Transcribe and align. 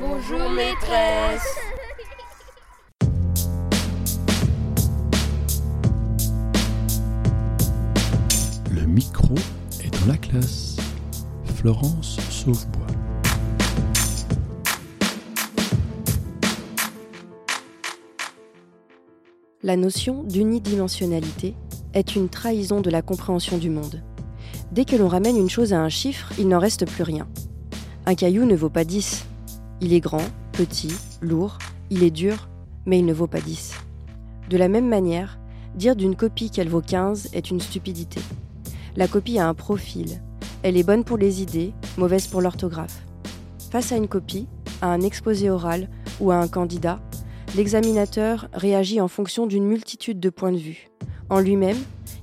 Bonjour 0.00 0.48
maîtresse. 0.50 1.56
Le 8.70 8.86
micro 8.86 9.34
est 9.82 9.90
dans 10.00 10.06
la 10.06 10.16
classe. 10.16 10.76
Florence 11.56 12.18
Sauvebois. 12.30 12.86
La 19.64 19.76
notion 19.76 20.22
d'unidimensionnalité 20.22 21.56
est 21.94 22.14
une 22.14 22.28
trahison 22.28 22.80
de 22.80 22.90
la 22.90 23.02
compréhension 23.02 23.58
du 23.58 23.70
monde. 23.70 24.04
Dès 24.70 24.84
que 24.84 24.94
l'on 24.94 25.08
ramène 25.08 25.36
une 25.36 25.50
chose 25.50 25.72
à 25.72 25.80
un 25.80 25.88
chiffre, 25.88 26.32
il 26.38 26.46
n'en 26.46 26.60
reste 26.60 26.86
plus 26.88 27.02
rien. 27.02 27.26
Un 28.06 28.14
caillou 28.14 28.44
ne 28.44 28.54
vaut 28.54 28.70
pas 28.70 28.84
10. 28.84 29.27
Il 29.80 29.92
est 29.92 30.00
grand, 30.00 30.24
petit, 30.52 30.92
lourd, 31.20 31.58
il 31.90 32.02
est 32.02 32.10
dur, 32.10 32.48
mais 32.84 32.98
il 32.98 33.06
ne 33.06 33.12
vaut 33.12 33.28
pas 33.28 33.40
10. 33.40 33.74
De 34.50 34.56
la 34.56 34.68
même 34.68 34.88
manière, 34.88 35.38
dire 35.76 35.94
d'une 35.94 36.16
copie 36.16 36.50
qu'elle 36.50 36.68
vaut 36.68 36.80
15 36.80 37.28
est 37.32 37.50
une 37.50 37.60
stupidité. 37.60 38.20
La 38.96 39.06
copie 39.06 39.38
a 39.38 39.48
un 39.48 39.54
profil. 39.54 40.20
Elle 40.64 40.76
est 40.76 40.82
bonne 40.82 41.04
pour 41.04 41.16
les 41.16 41.42
idées, 41.42 41.72
mauvaise 41.96 42.26
pour 42.26 42.40
l'orthographe. 42.40 43.04
Face 43.70 43.92
à 43.92 43.96
une 43.96 44.08
copie, 44.08 44.48
à 44.82 44.88
un 44.88 45.00
exposé 45.00 45.48
oral 45.48 45.88
ou 46.18 46.32
à 46.32 46.36
un 46.36 46.48
candidat, 46.48 46.98
l'examinateur 47.54 48.48
réagit 48.52 49.00
en 49.00 49.08
fonction 49.08 49.46
d'une 49.46 49.64
multitude 49.64 50.18
de 50.18 50.30
points 50.30 50.52
de 50.52 50.58
vue. 50.58 50.88
En 51.30 51.38
lui-même, 51.38 51.78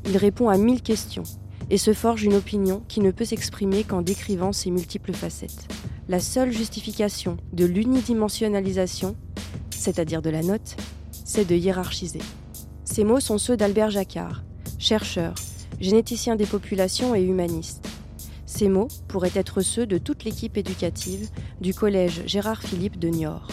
il 0.06 0.18
répond 0.18 0.50
à 0.50 0.58
mille 0.58 0.82
questions 0.82 1.24
et 1.70 1.78
se 1.78 1.94
forge 1.94 2.24
une 2.24 2.36
opinion 2.36 2.84
qui 2.90 3.00
ne 3.00 3.12
peut 3.12 3.26
s'exprimer 3.26 3.86
qu'en 3.86 4.02
décrivant 4.02 4.52
ses 4.52 4.72
multiples 4.72 5.14
facettes. 5.14 5.68
La 6.08 6.20
seule 6.20 6.52
justification 6.52 7.38
de 7.52 7.66
l'unidimensionnalisation, 7.66 9.16
c'est-à-dire 9.72 10.22
de 10.22 10.30
la 10.30 10.44
note, 10.44 10.78
c'est 11.12 11.46
de 11.46 11.56
hiérarchiser. 11.56 12.20
Ces 12.84 13.04
mots 13.04 13.20
sont 13.20 13.40
ceux 13.40 13.58
d'Albert 13.58 13.90
Jacquard, 13.90 14.44
chercheur, 14.78 15.34
généticien 15.80 16.36
des 16.36 16.46
populations 16.46 17.16
et 17.16 17.24
humaniste. 17.24 17.88
Ces 18.46 18.70
mots 18.70 18.88
pourraient 19.08 19.32
être 19.34 19.62
ceux 19.62 19.88
de 19.88 19.98
toute 19.98 20.26
l'équipe 20.26 20.58
éducative 20.58 21.28
du 21.60 21.74
collège 21.74 22.22
Gérard 22.28 22.62
Philippe 22.62 23.00
de 23.00 23.08
Niort. 23.08 23.48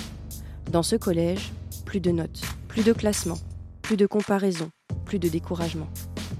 Dans 0.70 0.82
ce 0.82 0.96
collège, 0.96 1.52
plus 1.86 2.00
de 2.00 2.10
notes, 2.10 2.42
plus 2.68 2.84
de 2.84 2.92
classements, 2.92 3.40
plus 3.80 3.96
de 3.96 4.06
comparaisons, 4.06 4.70
plus 5.06 5.18
de 5.18 5.28
découragement. 5.28 5.88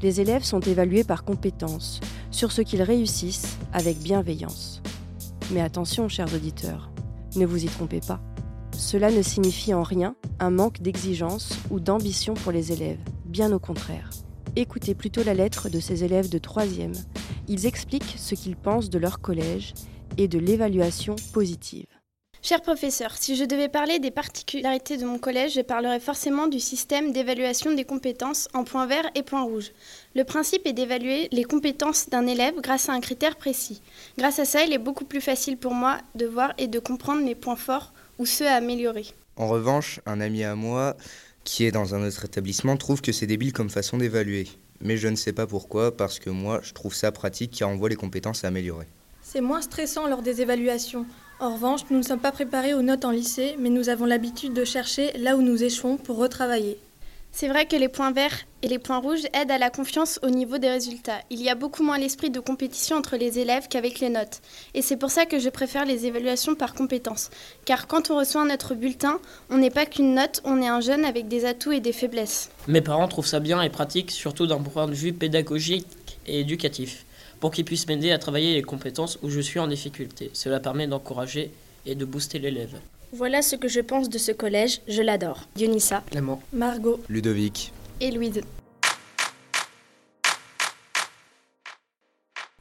Les 0.03 0.20
élèves 0.20 0.44
sont 0.44 0.61
évalués 0.61 1.05
par 1.05 1.25
compétence, 1.25 2.00
sur 2.31 2.53
ce 2.53 2.61
qu'ils 2.61 2.83
réussissent 2.83 3.56
avec 3.72 3.98
bienveillance. 3.98 4.81
Mais 5.51 5.61
attention, 5.61 6.09
chers 6.09 6.33
auditeurs, 6.35 6.91
ne 7.37 7.47
vous 7.47 7.65
y 7.65 7.69
trompez 7.69 8.01
pas. 8.01 8.21
Cela 8.77 9.11
ne 9.11 9.23
signifie 9.23 9.75
en 9.75 9.83
rien 9.83 10.15
un 10.41 10.51
manque 10.51 10.81
d'exigence 10.81 11.59
ou 11.71 11.81
d'ambition 11.81 12.34
pour 12.34 12.53
les 12.53 12.73
élèves, 12.73 13.01
bien 13.27 13.53
au 13.53 13.59
contraire. 13.59 14.11
Écoutez 14.57 14.95
plutôt 14.95 15.23
la 15.23 15.34
lettre 15.34 15.69
de 15.69 15.81
ces 15.81 16.05
élèves 16.05 16.29
de 16.29 16.39
3e. 16.39 16.95
Ils 17.49 17.67
expliquent 17.67 18.15
ce 18.17 18.34
qu'ils 18.34 18.57
pensent 18.57 18.91
de 18.91 18.99
leur 18.99 19.21
collège 19.21 19.75
et 20.19 20.29
de 20.29 20.39
l'évaluation 20.39 21.17
positive. 21.33 21.87
Cher 22.45 22.61
professeur, 22.61 23.17
si 23.17 23.37
je 23.37 23.45
devais 23.45 23.69
parler 23.69 24.01
des 24.01 24.11
particularités 24.11 24.97
de 24.97 25.05
mon 25.05 25.19
collège, 25.19 25.55
je 25.55 25.61
parlerais 25.61 26.01
forcément 26.01 26.49
du 26.49 26.59
système 26.59 27.12
d'évaluation 27.12 27.73
des 27.73 27.84
compétences 27.84 28.49
en 28.53 28.65
points 28.65 28.87
verts 28.87 29.09
et 29.15 29.23
points 29.23 29.45
rouges. 29.45 29.71
Le 30.15 30.25
principe 30.25 30.67
est 30.67 30.75
d'évaluer 30.75 31.29
les 31.33 31.45
compétences 31.45 32.11
d'un 32.11 32.27
élève 32.27 32.61
grâce 32.61 32.91
à 32.91 32.93
un 32.93 33.01
critère 33.01 33.37
précis. 33.37 33.81
Grâce 34.19 34.39
à 34.39 34.45
ça, 34.45 34.63
il 34.63 34.73
est 34.75 34.79
beaucoup 34.79 35.07
plus 35.07 35.23
facile 35.23 35.57
pour 35.57 35.73
moi 35.73 35.99
de 36.15 36.27
voir 36.27 36.53
et 36.59 36.67
de 36.67 36.79
comprendre 36.79 37.25
mes 37.25 37.35
points 37.35 37.57
forts 37.57 37.95
ou 38.19 38.27
ceux 38.27 38.47
à 38.47 38.55
améliorer. 38.55 39.07
En 39.37 39.49
revanche, 39.49 40.01
un 40.05 40.21
ami 40.21 40.45
à 40.45 40.55
moi 40.55 40.97
qui 41.45 41.65
est 41.65 41.73
dans 41.73 41.95
un 41.95 42.07
autre 42.07 42.27
établissement 42.27 42.77
trouve 42.77 43.01
que 43.01 43.11
c'est 43.11 43.27
débile 43.27 43.55
comme 43.55 43.71
façon 43.71 43.97
d'évaluer. 43.97 44.49
Mais 44.83 44.99
je 44.99 45.09
ne 45.09 45.17
sais 45.17 45.33
pas 45.33 45.47
pourquoi, 45.47 45.97
parce 45.97 46.19
que 46.19 46.28
moi, 46.28 46.61
je 46.62 46.75
trouve 46.75 46.95
ça 46.95 47.11
pratique 47.11 47.53
car 47.53 47.71
on 47.71 47.77
voit 47.77 47.89
les 47.89 47.97
compétences 47.97 48.45
à 48.45 48.49
améliorer. 48.49 48.87
C'est 49.22 49.41
moins 49.41 49.62
stressant 49.62 50.09
lors 50.09 50.21
des 50.21 50.43
évaluations. 50.43 51.06
En 51.41 51.55
revanche, 51.55 51.83
nous 51.91 51.97
ne 51.97 52.03
sommes 52.03 52.21
pas 52.21 52.33
préparés 52.33 52.75
aux 52.75 52.83
notes 52.83 53.06
en 53.06 53.11
lycée, 53.12 53.56
mais 53.59 53.71
nous 53.71 53.89
avons 53.89 54.05
l'habitude 54.05 54.53
de 54.53 54.65
chercher 54.65 55.12
là 55.19 55.37
où 55.37 55.43
nous 55.43 55.65
échouons 55.65 55.97
pour 55.97 56.19
retravailler. 56.19 56.78
C'est 57.34 57.48
vrai 57.48 57.65
que 57.66 57.76
les 57.76 57.88
points 57.88 58.12
verts 58.12 58.44
et 58.60 58.69
les 58.69 58.78
points 58.78 58.98
rouges 58.98 59.25
aident 59.32 59.50
à 59.50 59.59
la 59.59 59.70
confiance 59.70 60.20
au 60.22 60.28
niveau 60.28 60.59
des 60.59 60.69
résultats. 60.69 61.22
Il 61.31 61.43
y 61.43 61.48
a 61.48 61.54
beaucoup 61.54 61.82
moins 61.82 61.97
l'esprit 61.97 62.28
de 62.28 62.41
compétition 62.41 62.97
entre 62.97 63.16
les 63.16 63.38
élèves 63.38 63.69
qu'avec 63.69 64.00
les 64.00 64.10
notes. 64.10 64.43
Et 64.75 64.82
c'est 64.82 64.98
pour 64.98 65.10
ça 65.10 65.25
que 65.25 65.38
je 65.38 65.48
préfère 65.48 65.87
les 65.87 66.04
évaluations 66.04 66.54
par 66.54 66.75
compétences. 66.75 67.31
Car 67.65 67.87
quand 67.87 68.10
on 68.10 68.19
reçoit 68.19 68.44
notre 68.44 68.75
bulletin, 68.75 69.19
on 69.48 69.56
n'est 69.56 69.71
pas 69.71 69.87
qu'une 69.87 70.15
note, 70.15 70.42
on 70.44 70.60
est 70.60 70.69
un 70.69 70.82
jeune 70.82 71.06
avec 71.06 71.26
des 71.26 71.47
atouts 71.47 71.72
et 71.72 71.81
des 71.81 71.92
faiblesses. 71.92 72.50
Mes 72.69 72.82
parents 72.82 73.09
trouvent 73.09 73.26
ça 73.26 73.41
bien 73.41 73.62
et 73.62 73.71
pratique, 73.71 74.10
surtout 74.10 74.47
d'un 74.47 74.60
point 74.60 74.87
de 74.87 74.94
vue 74.94 75.15
pédagogique 75.15 75.87
et 76.26 76.41
éducatif 76.41 77.06
pour 77.41 77.50
qu'ils 77.50 77.65
puissent 77.65 77.88
m'aider 77.88 78.12
à 78.12 78.19
travailler 78.19 78.54
les 78.54 78.62
compétences 78.62 79.19
où 79.22 79.31
je 79.31 79.41
suis 79.41 79.59
en 79.59 79.66
difficulté. 79.66 80.31
Cela 80.34 80.60
permet 80.60 80.87
d'encourager 80.87 81.50
et 81.87 81.94
de 81.94 82.04
booster 82.04 82.38
l'élève. 82.38 82.78
Voilà 83.15 83.43
ce 83.43 83.56
que 83.56 83.69
je 83.69 83.81
pense 83.81 84.09
de 84.09 84.17
ce 84.17 84.33
collège, 84.33 84.81
je 84.89 85.03
l'adore. 85.03 85.41
Dionissa, 85.55 86.03
Clément, 86.11 86.41
Margot, 86.50 86.99
Ludovic, 87.11 87.71
Et 88.00 88.11
Louise. 88.11 88.41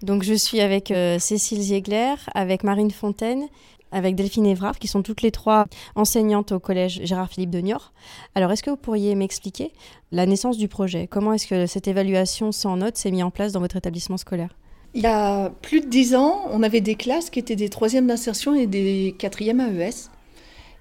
Donc 0.01 0.23
je 0.23 0.33
suis 0.33 0.59
avec 0.59 0.91
euh, 0.91 1.19
Cécile 1.19 1.61
Ziegler, 1.61 2.15
avec 2.35 2.65
Marine 2.65 2.91
Fontaine, 2.91 3.47
avec 3.93 4.15
Delphine 4.15 4.45
Évrard, 4.45 4.77
qui 4.77 4.89
sont 4.89 5.03
toutes 5.03 5.21
les 5.21 5.31
trois 5.31 5.67
enseignantes 5.95 6.51
au 6.51 6.59
collège 6.59 6.99
Gérard 7.05 7.29
Philippe 7.29 7.51
de 7.51 7.61
Niort. 7.61 7.93
Alors 8.35 8.51
est-ce 8.51 8.61
que 8.61 8.71
vous 8.71 8.75
pourriez 8.75 9.15
m'expliquer 9.15 9.71
la 10.11 10.25
naissance 10.25 10.57
du 10.57 10.67
projet? 10.67 11.07
Comment 11.07 11.31
est-ce 11.31 11.47
que 11.47 11.65
cette 11.65 11.87
évaluation 11.87 12.51
sans 12.51 12.75
notes 12.75 12.97
s'est 12.97 13.11
mise 13.11 13.23
en 13.23 13.31
place 13.31 13.53
dans 13.53 13.61
votre 13.61 13.77
établissement 13.77 14.17
scolaire? 14.17 14.53
Il 14.95 15.03
y 15.03 15.07
a 15.07 15.49
plus 15.61 15.79
de 15.79 15.87
dix 15.87 16.13
ans, 16.13 16.41
on 16.51 16.61
avait 16.61 16.81
des 16.81 16.95
classes 16.95 17.29
qui 17.29 17.39
étaient 17.39 17.55
des 17.55 17.69
troisièmes 17.69 18.07
d'insertion 18.07 18.53
et 18.53 18.67
des 18.67 19.15
quatrièmes 19.17 19.61
AES. 19.61 20.09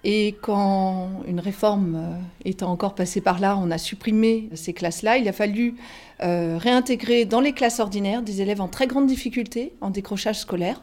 Et 0.02 0.36
quand 0.40 1.10
une 1.26 1.40
réforme 1.40 1.96
euh, 1.96 2.18
étant 2.44 2.70
encore 2.70 2.94
passée 2.94 3.20
par 3.20 3.38
là, 3.38 3.58
on 3.62 3.70
a 3.70 3.76
supprimé 3.76 4.48
ces 4.54 4.72
classes-là, 4.72 5.18
il 5.18 5.28
a 5.28 5.32
fallu 5.32 5.74
euh, 6.22 6.56
réintégrer 6.58 7.26
dans 7.26 7.40
les 7.40 7.52
classes 7.52 7.80
ordinaires 7.80 8.22
des 8.22 8.40
élèves 8.40 8.62
en 8.62 8.68
très 8.68 8.86
grande 8.86 9.06
difficulté, 9.06 9.74
en 9.80 9.90
décrochage 9.90 10.38
scolaire. 10.38 10.82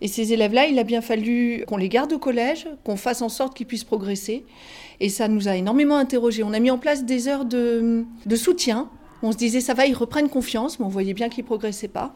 Et 0.00 0.08
ces 0.08 0.32
élèves-là, 0.32 0.66
il 0.66 0.78
a 0.78 0.84
bien 0.84 1.02
fallu 1.02 1.64
qu'on 1.66 1.76
les 1.76 1.88
garde 1.88 2.12
au 2.12 2.18
collège, 2.18 2.68
qu'on 2.84 2.96
fasse 2.96 3.20
en 3.20 3.28
sorte 3.28 3.54
qu'ils 3.54 3.66
puissent 3.66 3.84
progresser. 3.84 4.44
Et 5.00 5.08
ça 5.08 5.28
nous 5.28 5.48
a 5.48 5.56
énormément 5.56 5.96
interrogés. 5.96 6.42
On 6.44 6.52
a 6.52 6.60
mis 6.60 6.70
en 6.70 6.78
place 6.78 7.04
des 7.04 7.28
heures 7.28 7.44
de, 7.44 8.04
de 8.24 8.36
soutien. 8.36 8.88
On 9.22 9.32
se 9.32 9.36
disait, 9.36 9.60
ça 9.60 9.74
va, 9.74 9.86
ils 9.86 9.94
reprennent 9.94 10.28
confiance, 10.28 10.78
mais 10.78 10.86
on 10.86 10.90
voyait 10.90 11.14
bien 11.14 11.28
qu'ils 11.28 11.42
ne 11.42 11.48
progressaient 11.48 11.88
pas. 11.88 12.14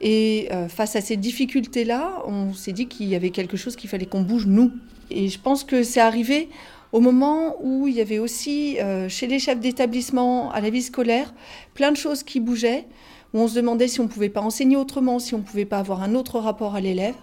Et 0.00 0.48
euh, 0.52 0.68
face 0.68 0.96
à 0.96 1.00
ces 1.00 1.16
difficultés-là, 1.16 2.22
on 2.26 2.52
s'est 2.52 2.72
dit 2.72 2.86
qu'il 2.86 3.08
y 3.08 3.14
avait 3.14 3.30
quelque 3.30 3.56
chose 3.56 3.76
qu'il 3.76 3.88
fallait 3.88 4.06
qu'on 4.06 4.22
bouge, 4.22 4.46
nous. 4.46 4.72
Et 5.10 5.28
je 5.28 5.38
pense 5.38 5.64
que 5.64 5.82
c'est 5.82 6.00
arrivé 6.00 6.48
au 6.92 7.00
moment 7.00 7.56
où 7.60 7.88
il 7.88 7.94
y 7.94 8.00
avait 8.00 8.20
aussi, 8.20 8.78
euh, 8.80 9.08
chez 9.08 9.26
les 9.26 9.40
chefs 9.40 9.58
d'établissement, 9.58 10.52
à 10.52 10.60
la 10.60 10.70
vie 10.70 10.82
scolaire, 10.82 11.34
plein 11.74 11.90
de 11.90 11.96
choses 11.96 12.22
qui 12.22 12.38
bougeaient, 12.38 12.86
où 13.32 13.40
on 13.40 13.48
se 13.48 13.56
demandait 13.56 13.88
si 13.88 14.00
on 14.00 14.04
ne 14.04 14.08
pouvait 14.08 14.28
pas 14.28 14.42
enseigner 14.42 14.76
autrement, 14.76 15.18
si 15.18 15.34
on 15.34 15.38
ne 15.38 15.42
pouvait 15.42 15.64
pas 15.64 15.78
avoir 15.78 16.02
un 16.02 16.14
autre 16.14 16.38
rapport 16.38 16.76
à 16.76 16.80
l'élève. 16.80 17.16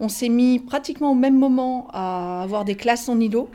On 0.00 0.08
s'est 0.08 0.28
mis 0.28 0.58
pratiquement 0.58 1.12
au 1.12 1.14
même 1.14 1.38
moment 1.38 1.88
à 1.92 2.42
avoir 2.42 2.64
des 2.64 2.74
classes 2.74 3.08
en 3.08 3.20
îlot. 3.20 3.48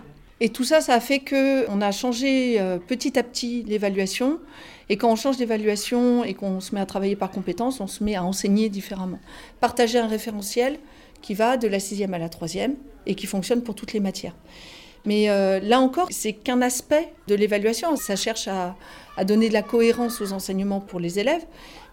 Et 0.44 0.50
tout 0.50 0.64
ça, 0.64 0.82
ça 0.82 0.96
a 0.96 1.00
fait 1.00 1.20
qu'on 1.20 1.82
a 1.82 1.92
changé 1.92 2.60
euh, 2.60 2.80
petit 2.80 3.20
à 3.20 3.24
petit 3.24 3.62
l'évaluation. 3.62 4.40
Et 4.90 4.98
quand 4.98 5.12
on 5.12 5.16
change 5.16 5.38
d'évaluation 5.38 6.24
et 6.24 6.34
qu'on 6.34 6.60
se 6.60 6.74
met 6.74 6.82
à 6.82 6.88
travailler 6.88 7.16
par 7.16 7.30
compétences, 7.30 7.80
on 7.80 7.86
se 7.86 8.04
met 8.04 8.16
à 8.16 8.24
enseigner 8.24 8.68
différemment. 8.68 9.20
Partager 9.60 10.00
un 10.00 10.08
référentiel 10.08 10.80
qui 11.22 11.36
va 11.36 11.58
de 11.58 11.68
la 11.68 11.80
sixième 11.80 12.16
à 12.16 12.18
la 12.18 12.28
troisième 12.28 12.76
et 13.06 13.14
qui 13.14 13.28
fonctionne 13.28 13.62
pour 13.62 13.76
toutes 13.76 13.94
les 13.94 14.00
matières. 14.00 14.36
Mais 15.06 15.30
euh, 15.30 15.60
là 15.60 15.80
encore, 15.80 16.08
c'est 16.10 16.34
qu'un 16.34 16.64
aspect 16.64 17.14
de 17.28 17.36
l'évaluation. 17.36 17.96
Ça 17.96 18.16
cherche 18.16 18.48
à, 18.48 18.76
donner 19.24 19.48
de 19.48 19.54
la 19.54 19.62
cohérence 19.62 20.22
aux 20.22 20.34
enseignements 20.34 20.80
pour 20.80 21.00
les 21.00 21.20
élèves, 21.20 21.46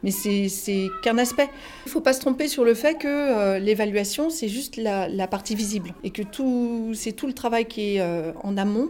mais 0.03 0.11
c'est 0.11 0.89
qu'un 1.03 1.19
aspect. 1.19 1.49
Il 1.85 1.89
ne 1.89 1.91
faut 1.91 2.00
pas 2.00 2.12
se 2.12 2.21
tromper 2.21 2.49
sur 2.49 2.65
le 2.65 2.75
fait 2.75 2.95
que 2.97 3.06
euh, 3.09 3.59
l'évaluation, 3.59 4.31
c'est 4.31 4.49
juste 4.49 4.77
la, 4.77 5.27
partie 5.27 5.55
visible 5.55 5.95
et 6.05 6.11
que 6.11 6.23
c'est 6.95 7.12
tout 7.12 7.27
le 7.27 7.33
travail 7.33 7.67
qui 7.67 7.97
est 7.97 8.00
euh, 8.00 8.33
en 8.43 8.56
amont. 8.56 8.89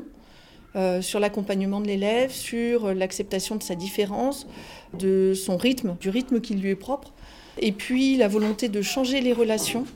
Euh, 0.76 1.00
sur 1.00 1.18
l'accompagnement 1.18 1.80
de 1.80 1.86
l'élève, 1.86 2.30
sur 2.30 2.92
l'acceptation 2.92 3.56
de 3.56 3.62
sa 3.62 3.74
différence, 3.74 4.46
de 4.92 5.32
son 5.32 5.56
rythme, 5.56 5.96
du 5.98 6.10
rythme 6.10 6.42
qui 6.42 6.54
lui 6.54 6.68
est 6.68 6.76
propre, 6.76 7.14
et 7.58 7.72
puis 7.72 8.18
la 8.18 8.28
volonté 8.28 8.68
de 8.68 8.82
changer 8.82 9.22
les 9.22 9.32
relations 9.32 9.86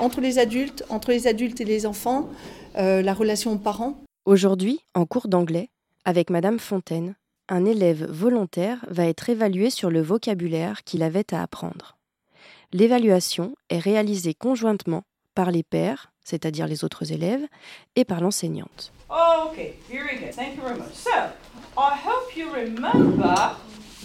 entre 0.00 0.20
les 0.20 0.40
adultes, 0.40 0.84
entre 0.90 1.12
les 1.12 1.28
adultes 1.28 1.60
et 1.60 1.64
les 1.64 1.86
enfants, 1.86 2.28
la 2.74 3.14
relation 3.14 3.52
aux 3.52 3.58
parents. 3.58 4.02
Aujourd'hui, 4.24 4.80
en 4.92 5.06
cours 5.06 5.28
d'anglais, 5.28 5.70
avec 6.04 6.30
Madame 6.30 6.58
Fontaine, 6.58 7.14
un 7.48 7.64
élève 7.64 8.04
volontaire 8.10 8.84
va 8.88 9.06
être 9.06 9.30
évalué 9.30 9.70
sur 9.70 9.90
le 9.90 10.02
vocabulaire 10.02 10.84
qu'il 10.84 11.02
avait 11.02 11.34
à 11.34 11.42
apprendre. 11.42 11.96
L'évaluation 12.72 13.54
est 13.70 13.78
réalisée 13.78 14.34
conjointement 14.34 15.02
par 15.34 15.50
les 15.50 15.62
pairs, 15.62 16.12
c'est-à-dire 16.22 16.66
les 16.66 16.84
autres 16.84 17.12
élèves, 17.12 17.46
et 17.96 18.04
par 18.04 18.20
l'enseignante. 18.20 18.92
Okay, 19.10 19.78
very 19.90 20.18
good. 20.18 20.34
Thank 20.34 20.56
you 20.56 20.62
very 20.62 20.78
much. 20.78 20.92
So, 20.92 21.10
I 21.76 21.96
hope 21.96 22.36
you 22.36 22.50
remember 22.52 23.56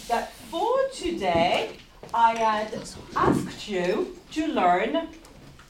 that 0.08 0.30
for 0.50 0.70
today 0.94 1.72
I 2.14 2.36
had 2.38 2.68
asked 3.16 3.68
you 3.68 4.16
to 4.32 4.48
learn 4.48 5.08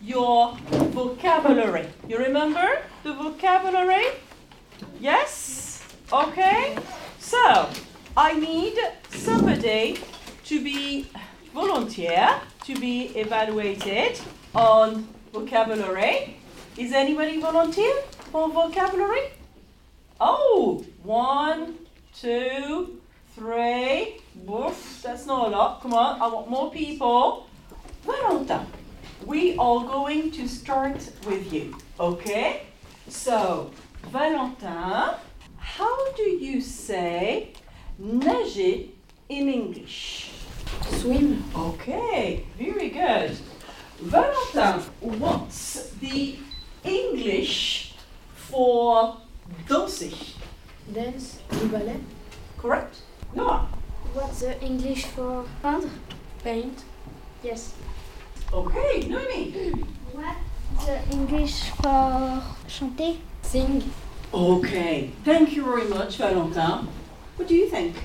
your 0.02 0.56
vocabulary. 0.92 1.88
You 2.08 2.18
remember 2.18 2.84
the 3.04 3.14
vocabulary? 3.14 4.06
Yes? 5.00 5.82
Okay? 6.12 6.76
So, 7.24 7.70
I 8.18 8.34
need 8.34 8.78
somebody 9.10 9.98
to 10.44 10.62
be 10.62 11.08
volunteer 11.54 12.30
to 12.66 12.76
be 12.80 13.06
evaluated 13.16 14.20
on 14.54 15.08
vocabulary. 15.32 16.36
Is 16.78 16.92
anybody 16.92 17.40
volunteer 17.40 17.94
for 18.32 18.50
vocabulary? 18.50 19.32
Oh, 20.20 20.86
one, 21.04 21.76
two, 22.14 23.00
three. 23.36 24.20
That's 25.02 25.26
not 25.26 25.48
a 25.48 25.50
lot. 25.50 25.82
Come 25.82 25.94
on, 25.94 26.22
I 26.22 26.28
want 26.28 26.50
more 26.50 26.72
people. 26.72 27.48
Valentin, 28.06 28.68
we 29.26 29.56
are 29.58 29.80
going 29.86 30.30
to 30.32 30.48
start 30.48 31.10
with 31.26 31.54
you, 31.54 31.78
okay? 32.02 32.64
So, 33.08 33.72
Valentin, 34.12 35.16
how 35.64 36.12
do 36.14 36.24
you 36.24 36.62
say 36.62 37.54
nager 37.98 38.90
in 39.30 39.50
English? 39.50 40.32
Swim. 41.00 41.44
Okay, 41.56 42.46
very 42.58 42.90
good. 42.90 43.38
Valentin, 44.00 44.84
what's 45.00 45.90
the 46.02 46.38
English 46.84 47.96
for 48.36 49.18
danser? 49.68 50.14
Dance. 50.94 51.40
Du 51.50 51.68
ballet. 51.70 52.00
Correct? 52.58 53.02
No. 53.34 53.68
What's 54.14 54.42
the 54.42 54.62
English 54.62 55.06
for 55.06 55.46
peindre? 55.64 55.90
Paint. 56.44 56.84
Yes. 57.42 57.74
Okay, 58.52 59.08
Noemi. 59.08 59.52
What's 60.12 60.86
the 60.86 61.00
English 61.12 61.72
for 61.82 62.44
chanter? 62.68 63.16
Sing. 63.42 63.84
Okay, 64.34 65.12
thank 65.24 65.56
you 65.56 65.64
very 65.64 65.88
much, 65.88 66.18
Valentin. 66.18 66.88
What 67.36 67.48
do 67.48 67.54
you 67.54 67.70
think? 67.70 67.96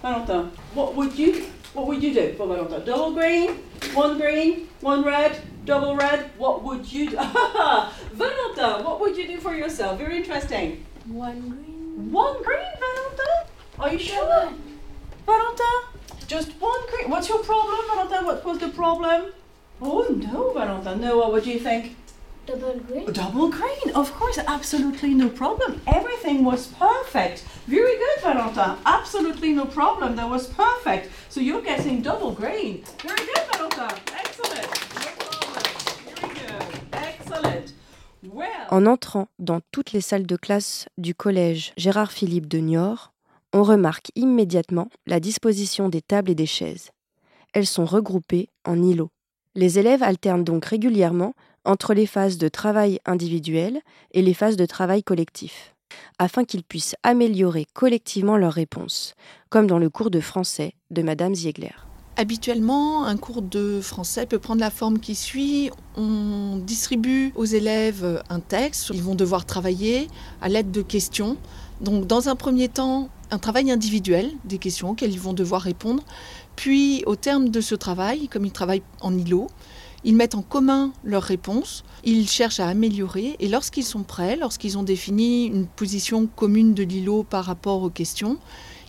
Valentin, 0.00 0.52
what 0.72 0.94
would 0.94 1.18
you 1.18 1.46
what 1.74 1.88
would 1.88 2.00
you 2.00 2.14
do 2.14 2.32
for 2.34 2.46
Valentin? 2.46 2.84
Double 2.84 3.12
green, 3.12 3.56
one 3.92 4.18
green, 4.18 4.68
one 4.82 5.04
red, 5.04 5.36
double 5.64 5.96
red. 5.96 6.30
What 6.38 6.62
would 6.62 6.90
you 6.92 7.10
do? 7.10 7.16
Valentin, 8.12 8.84
what 8.84 9.00
would 9.00 9.16
you 9.16 9.26
do 9.26 9.38
for 9.38 9.52
yourself? 9.52 9.98
Very 9.98 10.18
interesting. 10.18 10.86
One 11.06 11.40
green. 11.40 12.12
One 12.12 12.40
green, 12.44 12.72
Valentin? 12.78 13.50
Are 13.80 13.92
you 13.92 13.98
sure? 13.98 14.52
Valentin? 15.26 15.78
Just 16.28 16.52
one 16.60 16.80
green. 16.88 17.10
What's 17.10 17.28
your 17.28 17.42
problem, 17.42 17.80
Valentin? 17.88 18.24
What 18.26 18.44
was 18.44 18.58
the 18.58 18.68
problem? 18.68 19.32
Oh 19.82 20.06
no, 20.08 20.52
Valentin. 20.52 21.00
No, 21.00 21.18
what 21.18 21.32
would 21.32 21.46
you 21.46 21.58
think? 21.58 21.96
Double 22.48 22.80
green? 22.88 23.12
Double 23.12 23.48
green, 23.50 23.94
of 23.94 24.10
course, 24.14 24.38
absolutely 24.38 25.12
no 25.12 25.28
problem. 25.28 25.82
Everything 25.86 26.46
was 26.46 26.68
perfect. 26.78 27.44
Very 27.66 27.98
good, 27.98 28.22
Valentin. 28.22 28.76
Absolutely 28.86 29.52
no 29.52 29.66
problem. 29.66 30.16
That 30.16 30.30
was 30.30 30.46
perfect. 30.46 31.10
So 31.28 31.40
you're 31.40 31.60
getting 31.60 32.00
double 32.00 32.32
green. 32.32 32.84
Very 33.02 33.18
good, 33.18 33.44
Valentin. 33.52 33.94
Excellent. 34.18 34.66
Very 36.06 36.34
good. 36.34 36.62
Excellent. 36.94 37.74
Well. 38.32 38.66
En 38.70 38.86
entrant 38.86 39.28
dans 39.38 39.60
toutes 39.70 39.92
les 39.92 40.00
salles 40.00 40.26
de 40.26 40.36
classe 40.36 40.86
du 40.96 41.14
collège 41.14 41.74
Gérard 41.76 42.12
Philippe 42.12 42.48
de 42.48 42.60
Niort, 42.60 43.12
on 43.52 43.62
remarque 43.62 44.10
immédiatement 44.16 44.88
la 45.06 45.20
disposition 45.20 45.90
des 45.90 46.00
tables 46.00 46.30
et 46.30 46.34
des 46.34 46.46
chaises. 46.46 46.92
Elles 47.52 47.66
sont 47.66 47.84
regroupées 47.84 48.48
en 48.64 48.82
îlots. 48.82 49.10
Les 49.54 49.78
élèves 49.78 50.02
alternent 50.02 50.44
donc 50.44 50.64
régulièrement 50.64 51.34
entre 51.68 51.92
les 51.92 52.06
phases 52.06 52.38
de 52.38 52.48
travail 52.48 52.98
individuel 53.04 53.82
et 54.12 54.22
les 54.22 54.32
phases 54.32 54.56
de 54.56 54.64
travail 54.64 55.02
collectif, 55.02 55.74
afin 56.18 56.44
qu'ils 56.44 56.64
puissent 56.64 56.96
améliorer 57.02 57.66
collectivement 57.74 58.38
leurs 58.38 58.54
réponses, 58.54 59.14
comme 59.50 59.66
dans 59.66 59.78
le 59.78 59.90
cours 59.90 60.10
de 60.10 60.20
français 60.20 60.72
de 60.90 61.02
Madame 61.02 61.34
Ziegler. 61.34 61.74
Habituellement, 62.16 63.04
un 63.04 63.18
cours 63.18 63.42
de 63.42 63.80
français 63.82 64.24
peut 64.24 64.38
prendre 64.38 64.60
la 64.60 64.70
forme 64.70 64.98
qui 64.98 65.14
suit. 65.14 65.70
On 65.96 66.56
distribue 66.56 67.32
aux 67.36 67.44
élèves 67.44 68.24
un 68.28 68.40
texte. 68.40 68.90
Ils 68.92 69.02
vont 69.02 69.14
devoir 69.14 69.44
travailler 69.44 70.08
à 70.40 70.48
l'aide 70.48 70.72
de 70.72 70.82
questions. 70.82 71.36
Donc, 71.80 72.08
dans 72.08 72.28
un 72.28 72.34
premier 72.34 72.68
temps, 72.68 73.08
un 73.30 73.38
travail 73.38 73.70
individuel, 73.70 74.32
des 74.44 74.58
questions 74.58 74.90
auxquelles 74.90 75.12
ils 75.12 75.20
vont 75.20 75.34
devoir 75.34 75.62
répondre. 75.62 76.02
Puis, 76.56 77.04
au 77.06 77.14
terme 77.14 77.50
de 77.50 77.60
ce 77.60 77.76
travail, 77.76 78.26
comme 78.26 78.44
ils 78.44 78.52
travaillent 78.52 78.82
en 79.00 79.16
îlot, 79.16 79.48
ils 80.04 80.16
mettent 80.16 80.34
en 80.34 80.42
commun 80.42 80.92
leurs 81.04 81.22
réponses, 81.22 81.84
ils 82.04 82.28
cherchent 82.28 82.60
à 82.60 82.68
améliorer 82.68 83.36
et 83.40 83.48
lorsqu'ils 83.48 83.84
sont 83.84 84.02
prêts, 84.02 84.36
lorsqu'ils 84.36 84.78
ont 84.78 84.82
défini 84.82 85.46
une 85.46 85.66
position 85.66 86.26
commune 86.26 86.74
de 86.74 86.82
l'îlot 86.82 87.24
par 87.24 87.44
rapport 87.44 87.82
aux 87.82 87.90
questions, 87.90 88.38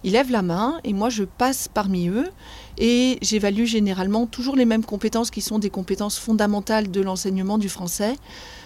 ils 0.03 0.13
lèvent 0.13 0.31
la 0.31 0.41
main 0.41 0.79
et 0.83 0.93
moi 0.93 1.09
je 1.09 1.23
passe 1.23 1.67
parmi 1.67 2.07
eux 2.07 2.29
et 2.77 3.17
j'évalue 3.21 3.65
généralement 3.65 4.27
toujours 4.27 4.55
les 4.55 4.65
mêmes 4.65 4.85
compétences 4.85 5.31
qui 5.31 5.41
sont 5.41 5.59
des 5.59 5.69
compétences 5.69 6.17
fondamentales 6.17 6.89
de 6.89 7.01
l'enseignement 7.01 7.57
du 7.57 7.69
français, 7.69 8.15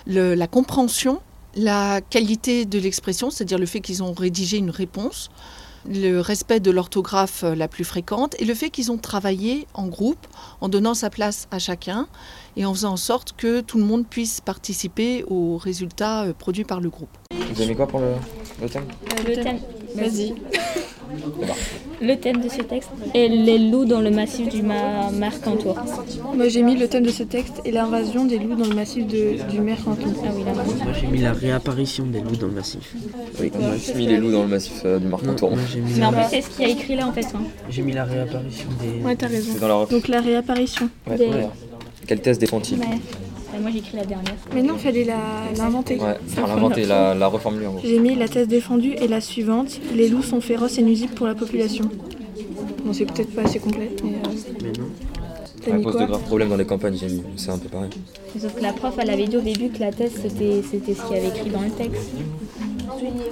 la 0.05 0.47
compréhension, 0.47 1.21
la 1.55 2.01
qualité 2.01 2.65
de 2.65 2.79
l'expression, 2.79 3.29
c'est-à-dire 3.29 3.57
le 3.57 3.65
fait 3.65 3.79
qu'ils 3.79 4.03
ont 4.03 4.13
rédigé 4.13 4.57
une 4.57 4.69
réponse, 4.69 5.29
le 5.89 6.19
respect 6.19 6.59
de 6.59 6.71
l'orthographe 6.71 7.43
euh, 7.43 7.55
la 7.55 7.67
plus 7.67 7.83
fréquente 7.83 8.35
et 8.39 8.45
le 8.45 8.53
fait 8.53 8.69
qu'ils 8.69 8.91
ont 8.91 8.97
travaillé 8.97 9.67
en 9.73 9.87
groupe 9.87 10.25
en 10.61 10.69
donnant 10.69 10.93
sa 10.93 11.09
place 11.09 11.47
à 11.51 11.59
chacun 11.59 12.07
et 12.55 12.65
en 12.65 12.73
faisant 12.73 12.93
en 12.93 12.97
sorte 12.97 13.33
que 13.35 13.61
tout 13.61 13.77
le 13.77 13.83
monde 13.83 14.05
puisse 14.07 14.41
participer 14.41 15.23
aux 15.27 15.57
résultats 15.57 16.23
euh, 16.23 16.33
produits 16.33 16.63
par 16.63 16.79
le 16.79 16.89
groupe. 16.89 17.09
Vous 17.31 17.61
avez 17.61 17.69
mis 17.69 17.75
quoi 17.75 17.87
pour 17.87 17.99
le, 17.99 18.13
le 18.61 18.69
thème? 18.69 18.85
Le 19.27 19.35
thème, 19.35 19.59
Vas-y. 19.95 20.35
le 22.01 22.15
thème 22.15 22.41
de 22.41 22.49
ce 22.49 22.61
texte 22.61 22.89
est 23.13 23.27
les 23.27 23.57
loups 23.57 23.85
dans 23.85 24.01
le 24.01 24.09
massif 24.11 24.49
du 24.49 24.61
Mercantour. 24.63 25.75
Moi 26.35 26.47
j'ai 26.49 26.61
mis 26.61 26.75
le 26.75 26.87
thème 26.87 27.03
de 27.03 27.11
ce 27.11 27.23
texte 27.23 27.61
et 27.65 27.71
l'invasion 27.71 28.25
des 28.25 28.37
loups 28.39 28.55
dans 28.55 28.67
le 28.67 28.75
massif 28.75 29.05
de- 29.07 29.37
du 29.51 29.61
Mercantour. 29.61 30.11
Ah 30.25 30.29
oui, 30.35 30.43
là. 30.43 30.53
Moi 30.53 30.93
j'ai 30.99 31.07
mis 31.07 31.19
la 31.19 31.33
réapparition 31.33 32.05
des 32.05 32.19
loups 32.21 32.35
dans 32.35 32.47
le 32.47 32.53
massif. 32.53 32.93
Oui, 33.39 33.51
moi 33.59 33.71
j'ai 33.85 33.93
mis 33.93 34.07
les 34.07 34.17
loups 34.17 34.31
dans 34.31 34.43
le 34.43 34.49
massif 34.49 34.81
euh, 34.85 34.99
du 34.99 35.07
mis, 35.81 35.93
Mais 35.97 36.05
en 36.05 36.11
fait, 36.11 36.25
c'est 36.29 36.41
ce 36.41 36.49
qu'il 36.49 36.67
y 36.67 36.71
a 36.71 36.73
écrit 36.73 36.95
là 36.95 37.07
en 37.07 37.13
fait. 37.13 37.25
hein. 37.35 37.41
j'ai 37.69 37.81
mis 37.81 37.93
la 37.93 38.03
réapparition 38.05 38.67
des. 38.81 39.03
Ouais, 39.03 39.15
t'as 39.15 39.27
raison. 39.27 39.53
Dans 39.59 39.67
la. 39.81 39.85
Donc 39.85 40.07
la 40.07 40.21
réapparition. 40.21 40.89
Ouais, 41.07 41.17
des- 41.17 41.27
ouais. 41.27 41.47
Quel 42.07 42.19
test 42.21 42.39
défend-il 42.41 42.79
Ouais. 42.79 42.85
Moi 43.61 43.71
j'ai 43.71 43.79
écrit 43.79 43.97
la 43.97 44.05
dernière. 44.05 44.33
Mais 44.53 44.61
non, 44.61 44.77
fallait 44.77 45.03
la- 45.03 45.15
l'inventer. 45.57 45.97
Ouais, 45.99 46.17
faire 46.27 46.47
l'inventer, 46.47 46.85
la, 46.85 47.13
la 47.13 47.27
reformuler 47.27 47.67
en 47.67 47.73
gros. 47.73 47.81
J'ai 47.83 47.99
mis 47.99 48.15
la 48.15 48.27
thèse 48.27 48.47
défendue 48.47 48.93
et 48.93 49.07
la 49.07 49.21
suivante. 49.21 49.79
Les 49.95 50.09
loups 50.09 50.23
sont 50.23 50.41
féroces 50.41 50.77
et 50.77 50.81
nuisibles 50.83 51.13
pour 51.13 51.27
la 51.27 51.35
population. 51.35 51.85
Bon, 52.83 52.91
c'est 52.93 53.05
peut-être 53.05 53.33
pas 53.33 53.43
assez 53.43 53.59
complet, 53.59 53.89
mais 54.03 54.11
euh, 54.11 54.53
Mais 54.63 54.71
non. 54.77 54.87
Mis 55.71 55.83
cause 55.83 55.97
de 55.97 56.05
graves 56.05 56.21
problèmes 56.23 56.49
dans 56.49 56.57
les 56.57 56.65
campagnes, 56.65 56.97
j'ai 56.97 57.07
mis. 57.07 57.23
C'est 57.37 57.51
un 57.51 57.57
peu 57.57 57.69
pareil. 57.69 57.89
Sauf 58.39 58.53
que 58.55 58.61
la 58.61 58.73
prof, 58.73 58.95
elle 58.99 59.09
avait 59.09 59.27
dit 59.27 59.37
au 59.37 59.41
début 59.41 59.69
que 59.69 59.79
la 59.79 59.91
thèse 59.91 60.13
c'était 60.21 60.61
c'était 60.69 60.93
ce 60.93 61.01
qu'il 61.07 61.15
y 61.15 61.19
avait 61.19 61.29
écrit 61.29 61.49
dans 61.49 61.61
le 61.61 61.69
texte. 61.69 62.09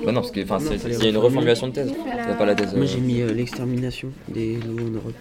Bah 0.05 0.11
non, 0.11 0.21
parce 0.21 0.31
que 0.31 0.41
enfin, 0.43 0.59
c'est- 0.59 0.75
il 0.89 1.03
y 1.03 1.07
a 1.07 1.09
une 1.09 1.17
reformulation 1.17 1.67
de 1.67 1.73
thèse. 1.73 1.91
Il 1.95 2.25
n'y 2.25 2.31
a 2.31 2.35
pas 2.35 2.45
la 2.45 2.55
thèse. 2.55 2.73
Moi 2.73 2.83
euh, 2.83 2.87
j'ai 2.87 2.99
mis 2.99 3.21
euh, 3.21 3.31
l'extermination 3.33 4.09
des 4.29 4.55
loups 4.55 4.87
en 4.87 4.91
Europe. 4.91 5.13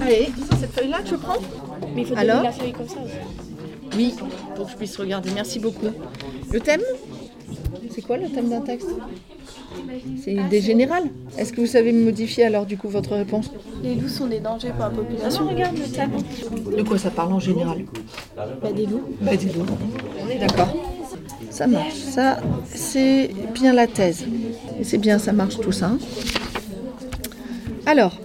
Allez, 0.00 0.28
cette 0.60 0.72
feuille-là, 0.72 0.98
tu 1.04 1.16
prends 1.16 1.38
Mais 1.94 2.02
il 2.02 2.06
faut 2.06 2.14
Alors 2.16 2.42
la 2.42 2.52
feuille 2.52 2.72
comme 2.72 2.88
ça 2.88 2.96
aussi. 3.04 3.96
Oui, 3.96 4.14
pour 4.56 4.66
que 4.66 4.72
je 4.72 4.76
puisse 4.76 4.96
regarder. 4.96 5.30
Merci 5.34 5.58
beaucoup. 5.60 5.86
Le 6.52 6.60
thème? 6.60 6.80
C'est 7.90 8.02
quoi 8.02 8.16
le 8.16 8.28
thème 8.28 8.48
d'un 8.48 8.60
texte? 8.60 8.88
C'est 10.22 10.32
une 10.32 10.46
idée 10.46 10.60
générale. 10.60 11.04
Est-ce 11.38 11.52
que 11.52 11.60
vous 11.60 11.66
savez 11.66 11.92
modifier 11.92 12.44
alors 12.44 12.66
du 12.66 12.76
coup 12.76 12.88
votre 12.88 13.14
réponse? 13.14 13.50
Les 13.82 13.94
loups 13.94 14.08
sont 14.08 14.26
des 14.26 14.40
dangers 14.40 14.70
pour 14.70 14.84
la 14.84 14.90
population. 14.90 15.48
regarde 15.48 15.76
le 15.76 15.84
thème. 15.84 16.12
De 16.76 16.82
quoi 16.82 16.98
ça 16.98 17.10
parle 17.10 17.32
en 17.32 17.40
général? 17.40 17.84
Bah, 18.36 18.72
des 18.72 18.86
loups. 18.86 19.02
Bah. 19.20 19.32
On 20.24 20.30
est 20.30 20.38
d'accord. 20.38 20.74
Ça 21.50 21.66
marche. 21.66 21.94
Ça, 21.94 22.38
c'est 22.66 23.30
bien 23.52 23.72
la 23.72 23.86
thèse. 23.86 24.24
Et 24.80 24.84
c'est 24.84 24.98
bien, 24.98 25.18
ça 25.18 25.32
marche 25.32 25.60
tout 25.60 25.72
ça. 25.72 25.92
Alors, 27.86 28.18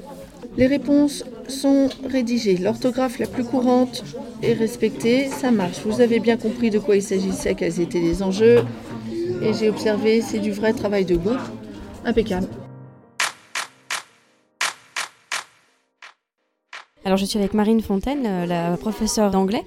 les 0.58 0.68
réponses 0.68 1.24
sont 1.48 1.89
rédigées. 2.10 2.58
L'orthographe 2.58 3.20
la 3.20 3.27
plus 3.27 3.44
courante 3.44 4.03
est 4.41 4.53
respectée. 4.53 5.27
Ça 5.27 5.51
marche. 5.51 5.82
Vous 5.86 6.01
avez 6.01 6.20
bien 6.20 6.38
compris 6.38 6.70
de 6.70 6.79
quoi 6.79 6.96
il 6.96 7.03
s'agissait, 7.03 7.56
quels 7.56 7.79
étaient 7.79 8.00
les 8.00 8.24
enjeux. 8.24 8.63
Et 9.41 9.53
j'ai 9.53 9.69
observé, 9.69 10.22
c'est 10.22 10.39
du 10.39 10.51
vrai 10.51 10.74
travail 10.74 11.05
de 11.05 11.15
groupe. 11.15 11.39
Impeccable. 12.03 12.48
Alors 17.05 17.17
je 17.17 17.25
suis 17.25 17.39
avec 17.39 17.53
Marine 17.53 17.81
Fontaine, 17.81 18.25
euh, 18.25 18.46
la 18.46 18.75
professeure 18.75 19.31
d'anglais. 19.31 19.63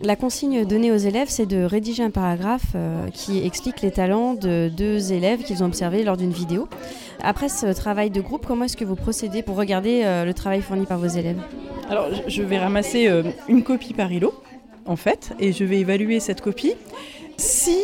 La 0.00 0.14
consigne 0.14 0.64
donnée 0.64 0.92
aux 0.92 0.96
élèves, 0.96 1.26
c'est 1.28 1.46
de 1.46 1.64
rédiger 1.64 2.04
un 2.04 2.10
paragraphe 2.10 2.72
euh, 2.76 3.08
qui 3.08 3.44
explique 3.44 3.82
les 3.82 3.90
talents 3.90 4.34
de 4.34 4.70
deux 4.74 5.12
élèves 5.12 5.42
qu'ils 5.42 5.64
ont 5.64 5.66
observés 5.66 6.04
lors 6.04 6.16
d'une 6.16 6.30
vidéo. 6.30 6.68
Après 7.20 7.48
ce 7.48 7.66
travail 7.74 8.10
de 8.10 8.20
groupe, 8.20 8.46
comment 8.46 8.66
est-ce 8.66 8.76
que 8.76 8.84
vous 8.84 8.94
procédez 8.94 9.42
pour 9.42 9.56
regarder 9.56 10.02
euh, 10.04 10.24
le 10.24 10.32
travail 10.32 10.62
fourni 10.62 10.86
par 10.86 10.98
vos 10.98 11.08
élèves? 11.08 11.40
Alors, 11.90 12.08
je 12.28 12.42
vais 12.42 12.58
ramasser 12.58 13.10
une 13.48 13.62
copie 13.62 13.94
par 13.94 14.12
îlot, 14.12 14.34
en 14.84 14.96
fait, 14.96 15.32
et 15.40 15.52
je 15.52 15.64
vais 15.64 15.80
évaluer 15.80 16.20
cette 16.20 16.42
copie 16.42 16.74
si 17.38 17.78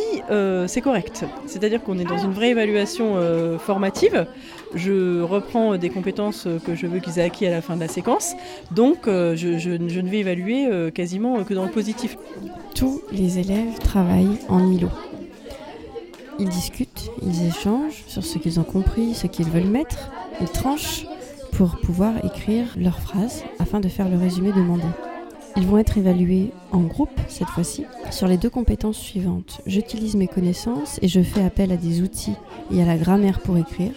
c'est 0.67 0.81
correct. 0.81 1.25
C'est-à-dire 1.47 1.81
qu'on 1.81 1.97
est 1.97 2.03
dans 2.03 2.17
une 2.17 2.33
vraie 2.33 2.49
évaluation 2.49 3.17
formative. 3.57 4.27
Je 4.75 5.21
reprends 5.21 5.77
des 5.77 5.89
compétences 5.89 6.47
que 6.65 6.75
je 6.75 6.87
veux 6.87 6.99
qu'ils 6.99 7.19
aient 7.19 7.23
acquis 7.23 7.45
à 7.45 7.51
la 7.51 7.61
fin 7.61 7.75
de 7.75 7.81
la 7.81 7.87
séquence. 7.87 8.35
Donc, 8.71 9.05
je, 9.05 9.35
je, 9.57 9.69
ne 9.69 10.09
vais 10.09 10.19
évaluer 10.19 10.91
quasiment 10.93 11.43
que 11.43 11.53
dans 11.53 11.65
le 11.65 11.71
positif. 11.71 12.17
Tous 12.75 13.01
les 13.11 13.39
élèves 13.39 13.79
travaillent 13.79 14.37
en 14.49 14.71
îlot. 14.71 14.91
Ils 16.37 16.49
discutent, 16.49 17.11
ils 17.21 17.47
échangent 17.47 18.03
sur 18.07 18.25
ce 18.25 18.37
qu'ils 18.37 18.59
ont 18.59 18.65
compris, 18.65 19.13
ce 19.13 19.27
qu'ils 19.27 19.47
veulent 19.47 19.63
mettre. 19.63 20.11
Ils 20.41 20.49
tranchent 20.49 21.05
pour 21.53 21.77
pouvoir 21.77 22.13
écrire 22.25 22.65
leurs 22.77 22.99
phrases 22.99 23.43
afin 23.59 23.79
de 23.79 23.87
faire 23.87 24.09
le 24.09 24.17
résumé 24.17 24.51
demandé. 24.51 24.83
Ils 25.57 25.65
vont 25.65 25.77
être 25.77 25.97
évalués 25.97 26.51
en 26.71 26.81
groupe 26.81 27.17
cette 27.29 27.47
fois-ci 27.47 27.85
sur 28.11 28.27
les 28.27 28.37
deux 28.37 28.49
compétences 28.49 28.97
suivantes. 28.97 29.61
J'utilise 29.65 30.15
mes 30.15 30.27
connaissances 30.27 30.99
et 31.01 31.07
je 31.07 31.21
fais 31.21 31.43
appel 31.43 31.71
à 31.71 31.77
des 31.77 32.01
outils 32.01 32.35
et 32.71 32.81
à 32.81 32.85
la 32.85 32.97
grammaire 32.97 33.39
pour 33.39 33.57
écrire. 33.57 33.91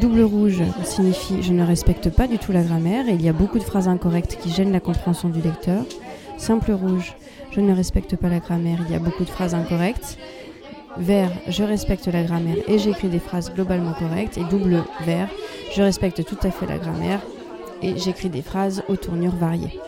Double 0.00 0.22
rouge 0.22 0.62
signifie 0.84 1.42
je 1.42 1.52
ne 1.52 1.64
respecte 1.64 2.08
pas 2.08 2.26
du 2.26 2.38
tout 2.38 2.52
la 2.52 2.62
grammaire 2.62 3.08
et 3.08 3.12
il 3.12 3.22
y 3.22 3.28
a 3.28 3.34
beaucoup 3.34 3.58
de 3.58 3.64
phrases 3.64 3.88
incorrectes 3.88 4.38
qui 4.40 4.50
gênent 4.50 4.72
la 4.72 4.80
compréhension 4.80 5.28
du 5.28 5.42
lecteur. 5.42 5.84
Simple 6.38 6.72
rouge, 6.72 7.14
je 7.50 7.60
ne 7.60 7.74
respecte 7.74 8.16
pas 8.16 8.30
la 8.30 8.38
grammaire, 8.38 8.78
il 8.86 8.90
y 8.90 8.96
a 8.96 9.00
beaucoup 9.00 9.24
de 9.24 9.30
phrases 9.30 9.54
incorrectes. 9.54 10.16
Vert, 10.96 11.30
je 11.48 11.62
respecte 11.62 12.06
la 12.06 12.22
grammaire 12.22 12.56
et 12.66 12.78
j'écris 12.78 13.08
des 13.08 13.18
phrases 13.18 13.52
globalement 13.52 13.92
correctes. 13.92 14.38
Et 14.38 14.44
double 14.44 14.82
vert, 15.04 15.28
je 15.74 15.82
respecte 15.82 16.24
tout 16.24 16.38
à 16.42 16.50
fait 16.50 16.66
la 16.66 16.78
grammaire 16.78 17.20
et 17.82 17.96
j'écris 17.98 18.30
des 18.30 18.42
phrases 18.42 18.82
aux 18.88 18.96
tournures 18.96 19.36
variées. 19.36 19.78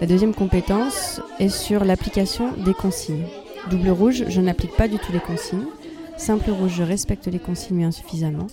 La 0.00 0.06
deuxième 0.06 0.32
compétence 0.32 1.20
est 1.40 1.48
sur 1.48 1.84
l'application 1.84 2.52
des 2.64 2.72
consignes. 2.72 3.26
Double 3.68 3.90
rouge, 3.90 4.24
je 4.28 4.40
n'applique 4.40 4.76
pas 4.76 4.86
du 4.86 4.96
tout 4.96 5.10
les 5.12 5.18
consignes. 5.18 5.66
Simple 6.16 6.50
rouge, 6.52 6.74
je 6.76 6.84
respecte 6.84 7.26
les 7.26 7.40
consignes 7.40 7.78
mais 7.78 7.84
insuffisamment. 7.84 8.46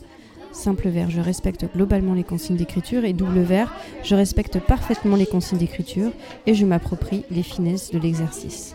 Simple 0.52 0.90
vert, 0.90 1.12
je 1.12 1.22
respecte 1.22 1.66
globalement 1.76 2.16
les 2.16 2.24
consignes 2.24 2.56
d'écriture. 2.56 3.06
Et 3.06 3.14
double 3.14 3.42
vert, 3.42 3.72
je 4.02 4.16
respecte 4.16 4.60
parfaitement 4.60 5.16
les 5.18 5.28
consignes 5.28 5.60
d'écriture 5.60 6.12
et 6.48 6.56
je 6.56 6.66
m'approprie 6.66 7.26
les 7.30 7.44
finesses 7.44 7.92
de 7.92 8.00
l'exercice. 8.00 8.74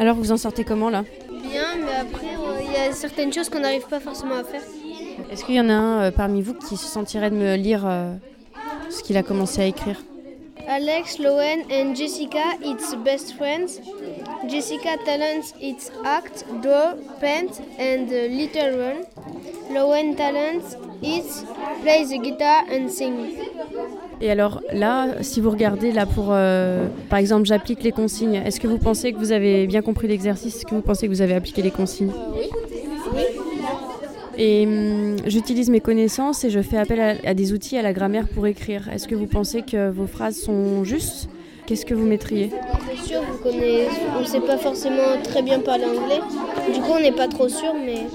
Alors 0.00 0.16
vous 0.16 0.32
en 0.32 0.38
sortez 0.38 0.64
comment 0.64 0.90
là? 0.90 1.04
Bien, 1.28 1.76
mais 1.84 1.94
après, 2.00 2.34
euh, 2.34 2.60
il 2.66 2.72
y 2.72 2.76
a 2.76 2.92
certaines 2.92 3.32
choses 3.32 3.48
qu'on 3.48 3.60
n'arrive 3.60 3.86
pas 3.86 4.00
forcément 4.00 4.34
à 4.34 4.42
faire. 4.42 4.62
Est-ce 5.30 5.44
qu'il 5.44 5.54
y 5.54 5.60
en 5.60 5.68
a 5.68 5.74
un 5.74 6.00
euh, 6.00 6.10
parmi 6.10 6.42
vous 6.42 6.54
qui 6.54 6.76
se 6.76 6.86
sentirait 6.86 7.30
de 7.30 7.36
me 7.36 7.54
lire 7.54 7.82
euh, 7.84 8.14
ce 8.88 9.04
qu'il 9.04 9.16
a 9.16 9.22
commencé 9.22 9.60
à 9.60 9.66
écrire? 9.66 10.02
Alex, 10.70 11.18
Lowen 11.18 11.64
and 11.68 11.96
Jessica, 11.96 12.56
it's 12.62 12.94
best 12.94 13.34
friends. 13.34 13.80
Jessica 14.48 14.96
talents 15.04 15.52
its 15.60 15.90
act, 16.04 16.44
draw, 16.62 16.94
paint 17.20 17.60
and 17.76 18.08
little 18.08 18.78
run. 18.78 19.04
Lowen 19.68 20.16
talents 20.16 20.76
it 21.02 21.26
play 21.82 22.04
the 22.04 22.18
guitar 22.22 22.62
and 22.70 22.88
sing. 22.88 23.34
Et 24.20 24.30
alors 24.30 24.60
là, 24.72 25.08
si 25.22 25.40
vous 25.40 25.50
regardez 25.50 25.90
là 25.90 26.06
pour, 26.06 26.26
euh, 26.30 26.86
par 27.08 27.18
exemple, 27.18 27.46
j'applique 27.46 27.82
les 27.82 27.90
consignes, 27.90 28.36
est-ce 28.36 28.60
que 28.60 28.68
vous 28.68 28.78
pensez 28.78 29.12
que 29.12 29.18
vous 29.18 29.32
avez 29.32 29.66
bien 29.66 29.82
compris 29.82 30.06
l'exercice? 30.06 30.54
Est-ce 30.54 30.66
que 30.66 30.76
vous 30.76 30.82
pensez 30.82 31.08
que 31.08 31.12
vous 31.12 31.22
avez 31.22 31.34
appliqué 31.34 31.62
les 31.62 31.72
consignes? 31.72 32.12
Oui. 33.12 33.39
Et 34.42 34.66
hum, 34.66 35.16
j'utilise 35.26 35.68
mes 35.68 35.80
connaissances 35.80 36.44
et 36.44 36.50
je 36.50 36.62
fais 36.62 36.78
appel 36.78 37.20
à, 37.22 37.34
des 37.34 37.52
outils, 37.52 37.76
à 37.76 37.82
la 37.82 37.92
grammaire 37.92 38.26
pour 38.26 38.46
écrire. 38.46 38.88
Est-ce 38.88 39.06
que 39.06 39.14
vous 39.14 39.26
pensez 39.26 39.60
que 39.60 39.90
vos 39.90 40.06
phrases 40.06 40.38
sont 40.38 40.82
justes? 40.82 41.28
Qu'est-ce 41.66 41.84
que 41.84 41.92
vous 41.92 42.06
mettriez? 42.06 42.50
C'est 42.88 43.08
sûr, 43.08 43.20
on 44.16 44.20
ne 44.20 44.24
sait 44.24 44.40
pas 44.40 44.56
forcément 44.56 45.20
très 45.22 45.42
bien 45.42 45.60
parler 45.60 45.84
anglais. 45.84 46.20
Du 46.72 46.80
coup, 46.80 46.92
on 46.92 47.00
n'est 47.00 47.12
pas 47.12 47.28
trop 47.28 47.50
sûr, 47.50 47.74
mais, 47.74 48.06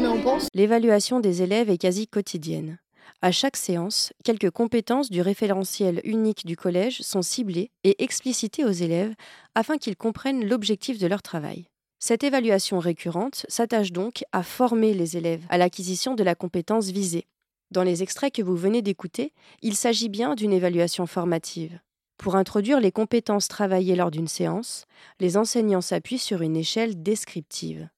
mais 0.00 0.08
on 0.08 0.22
pense. 0.22 0.48
L'évaluation 0.54 1.20
des 1.20 1.42
élèves 1.42 1.68
est 1.68 1.76
quasi 1.76 2.06
quotidienne. 2.06 2.78
À 3.20 3.30
chaque 3.30 3.58
séance, 3.58 4.14
quelques 4.24 4.50
compétences 4.50 5.10
du 5.10 5.20
référentiel 5.20 6.00
unique 6.04 6.46
du 6.46 6.56
collège 6.56 7.02
sont 7.02 7.22
ciblées 7.22 7.70
et 7.84 8.02
explicitées 8.02 8.64
aux 8.64 8.70
élèves 8.70 9.12
afin 9.54 9.76
qu'ils 9.76 9.96
comprennent 9.96 10.48
l'objectif 10.48 10.98
de 10.98 11.06
leur 11.06 11.20
travail. 11.20 11.66
Cette 12.06 12.22
évaluation 12.22 12.80
récurrente 12.80 13.46
s'attache 13.48 13.90
donc 13.90 14.26
à 14.30 14.42
former 14.42 14.92
les 14.92 15.16
élèves 15.16 15.46
à 15.48 15.56
l'acquisition 15.56 16.14
de 16.14 16.22
la 16.22 16.34
compétence 16.34 16.88
visée. 16.88 17.26
Dans 17.70 17.82
les 17.82 18.02
extraits 18.02 18.34
que 18.34 18.42
vous 18.42 18.56
venez 18.56 18.82
d'écouter, 18.82 19.32
il 19.62 19.74
s'agit 19.74 20.10
bien 20.10 20.34
d'une 20.34 20.52
évaluation 20.52 21.06
formative. 21.06 21.80
Pour 22.18 22.36
introduire 22.36 22.78
les 22.78 22.92
compétences 22.92 23.48
travaillées 23.48 23.96
lors 23.96 24.10
d'une 24.10 24.28
séance, 24.28 24.84
les 25.18 25.38
enseignants 25.38 25.80
s'appuient 25.80 26.18
sur 26.18 26.42
une 26.42 26.58
échelle 26.58 27.02
descriptive. 27.02 27.88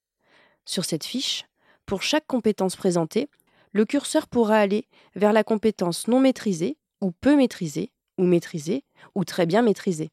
Sur 0.65 0.85
cette 0.85 1.05
fiche, 1.05 1.45
pour 1.85 2.05
chaque 2.05 2.29
compétence 2.29 2.77
présentée, 2.77 3.29
le 3.73 3.85
curseur 3.87 4.29
pourra 4.29 4.59
aller 4.59 4.87
vers 5.17 5.33
la 5.33 5.43
compétence 5.43 6.07
non 6.07 6.21
maîtrisée, 6.21 6.77
ou 7.01 7.11
peu 7.11 7.35
maîtrisée, 7.35 7.91
ou 8.19 8.23
maîtrisée, 8.23 8.85
ou 9.17 9.25
très 9.25 9.47
bien 9.47 9.63
maîtrisée. 9.63 10.13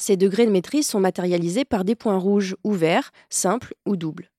Ces 0.00 0.16
degrés 0.16 0.46
de 0.46 0.50
maîtrise 0.50 0.86
sont 0.86 0.98
matérialisés 0.98 1.66
par 1.66 1.84
des 1.84 1.94
points 1.94 2.16
rouges 2.16 2.56
ou 2.64 2.72
verts, 2.72 3.10
simples 3.28 3.74
ou 3.84 3.96
doubles. 3.96 4.30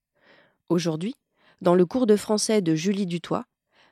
Aujourd'hui, 0.70 1.13
dans 1.62 1.75
le 1.75 1.86
cours 1.86 2.08
de 2.08 2.15
français 2.15 2.63
de 2.63 2.74
Julie 2.74 3.06
Dutoit, 3.06 3.44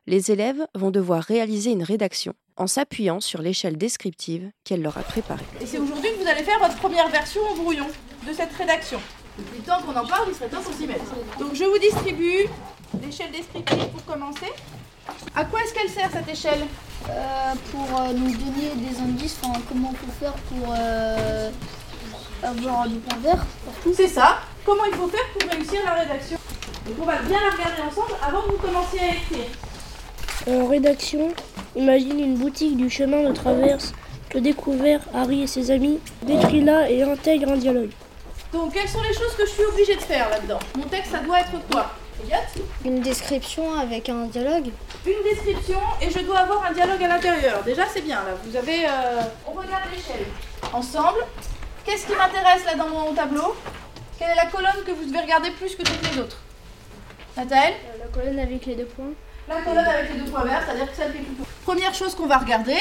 les 0.08 0.32
élèves 0.32 0.66
vont 0.74 0.90
devoir 0.90 1.22
réaliser 1.22 1.70
une 1.70 1.84
rédaction 1.84 2.34
en 2.58 2.66
s'appuyant 2.66 3.20
sur 3.20 3.44
l'échelle 3.44 3.78
descriptive 3.78 4.50
qu'elle 4.64 4.82
leur 4.82 4.98
a 4.98 5.04
préparée. 5.04 5.46
Et 5.62 5.68
c'est 5.68 5.78
aujourd'hui 5.78 6.10
que 6.10 6.24
vous 6.24 6.28
allez 6.28 6.42
faire 6.42 6.58
votre 6.58 6.76
première 6.78 7.08
version 7.10 7.42
en 7.44 7.56
brouillon 7.56 7.86
de 8.28 8.34
cette 8.34 8.52
rédaction. 8.54 9.00
Depuis 9.38 9.60
le 9.60 9.64
temps 9.64 9.80
qu'on 9.84 9.96
en 9.96 10.08
parle, 10.08 10.28
il 10.28 10.34
serait 10.34 10.50
temps 10.50 10.64
pour 10.64 10.74
s'y 10.74 10.88
mettre. 10.88 11.06
Donc 11.38 11.54
je 11.54 11.66
vous 11.66 11.78
distribue 11.78 12.48
l'échelle 13.00 13.32
descriptive 13.32 13.90
pour 13.90 14.04
commencer. 14.06 14.48
À 15.36 15.46
quoi 15.46 15.62
est-ce 15.62 15.74
qu'elle 15.76 15.90
sert 15.90 16.10
cette 16.12 16.30
échelle? 16.30 16.66
Euh, 17.10 17.54
Pour 17.72 18.00
euh, 18.00 18.14
nous 18.14 18.32
donner 18.32 18.76
des 18.76 19.00
indices, 19.00 19.39
comment 19.68 19.90
on 19.90 19.94
peut 19.94 20.12
faire 20.20 20.34
pour 20.34 20.74
euh, 20.78 21.50
avoir 22.44 22.88
du 22.88 22.96
point 22.98 23.18
vert 23.20 23.46
C'est 23.96 24.08
ça. 24.08 24.40
Comment 24.66 24.86
il 24.86 24.94
faut 24.96 25.08
faire 25.08 25.26
pour 25.38 25.50
réussir 25.50 25.80
la 25.86 25.94
rédaction 25.94 26.38
Donc 26.86 26.96
on 27.02 27.06
va 27.06 27.18
bien 27.22 27.40
la 27.40 27.56
regarder 27.56 27.82
ensemble 27.82 28.14
avant 28.26 28.42
que 28.42 28.52
vous 28.52 28.58
commenciez 28.58 29.00
à 29.00 29.08
écrire. 29.08 29.50
En 30.48 30.68
rédaction, 30.68 31.30
imagine 31.76 32.20
une 32.20 32.36
boutique 32.36 32.78
du 32.78 32.90
chemin 32.90 33.24
de 33.24 33.34
traverse 33.34 33.94
que 34.30 34.38
découvert 34.38 35.02
Harry 35.14 35.44
et 35.44 35.48
ses 35.48 35.72
amis. 35.72 36.00
Décris-la 36.24 36.90
et 36.90 37.04
intègre 37.04 37.52
un 37.52 37.58
dialogue. 37.58 37.92
Donc 38.54 38.74
quelles 38.74 38.88
sont 38.90 39.02
les 39.02 39.14
choses 39.14 39.36
que 39.38 39.46
je 39.46 39.52
suis 39.52 39.64
obligée 39.64 39.96
de 39.96 40.02
faire 40.02 40.30
là-dedans? 40.30 40.60
Mon 40.78 40.84
texte, 40.86 41.12
ça 41.12 41.20
doit 41.20 41.40
être 41.42 41.52
quoi 41.72 41.92
une 42.86 43.02
description 43.02 43.78
avec 43.78 44.10
un 44.10 44.26
dialogue. 44.26 44.70
Une 45.06 45.24
description 45.24 45.80
et 46.02 46.10
je 46.10 46.20
dois 46.20 46.40
avoir 46.40 46.66
un 46.66 46.72
dialogue 46.74 47.04
à 47.04 47.08
l'intérieur. 47.08 47.64
Déjà 47.64 47.84
c'est 47.92 48.02
bien 48.02 48.18
là. 48.18 48.36
Vous 48.44 48.56
avez. 48.56 48.86
Euh, 48.86 49.22
on 49.48 49.52
regarde 49.52 49.84
l'échelle. 49.92 50.26
Ensemble. 50.74 51.20
Qu'est-ce 51.86 52.06
qui 52.06 52.14
m'intéresse 52.16 52.66
là 52.66 52.76
dans 52.76 52.90
mon 52.90 53.14
tableau? 53.14 53.56
Quelle 54.18 54.32
est 54.32 54.36
la 54.36 54.46
colonne 54.48 54.84
que 54.86 54.92
vous 54.92 55.06
devez 55.06 55.22
regarder 55.22 55.52
plus 55.52 55.76
que 55.76 55.84
toutes 55.84 56.12
les 56.12 56.20
autres? 56.20 56.38
Nathalie? 57.38 57.74
Euh, 57.74 58.00
La 58.04 58.08
colonne 58.08 58.40
avec 58.40 58.66
les 58.66 58.76
deux 58.76 58.86
points. 58.86 59.14
La 59.48 59.62
colonne 59.62 59.86
avec 59.86 60.14
les 60.14 60.20
deux 60.20 60.30
points 60.30 60.44
verts, 60.44 60.62
c'est-à-dire 60.66 60.92
que 60.92 60.96
celle 60.98 61.12
qui 61.12 61.18
est 61.20 61.22
plutôt. 61.22 61.44
Première 61.66 61.94
chose 61.94 62.14
qu'on 62.16 62.28
va 62.28 62.38
regarder. 62.38 62.78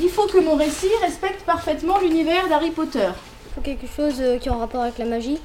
Il 0.00 0.08
faut 0.10 0.26
que 0.26 0.38
mon 0.38 0.54
récit 0.56 0.90
respecte 1.00 1.42
parfaitement 1.44 1.98
l'univers 1.98 2.48
d'Harry 2.48 2.70
Potter. 2.70 3.08
Il 3.46 3.54
faut 3.54 3.60
quelque 3.60 3.86
chose 3.86 4.20
euh, 4.20 4.38
qui 4.38 4.48
est 4.48 4.52
en 4.52 4.58
rapport 4.58 4.82
avec 4.82 4.98
la 4.98 5.04
magie. 5.06 5.40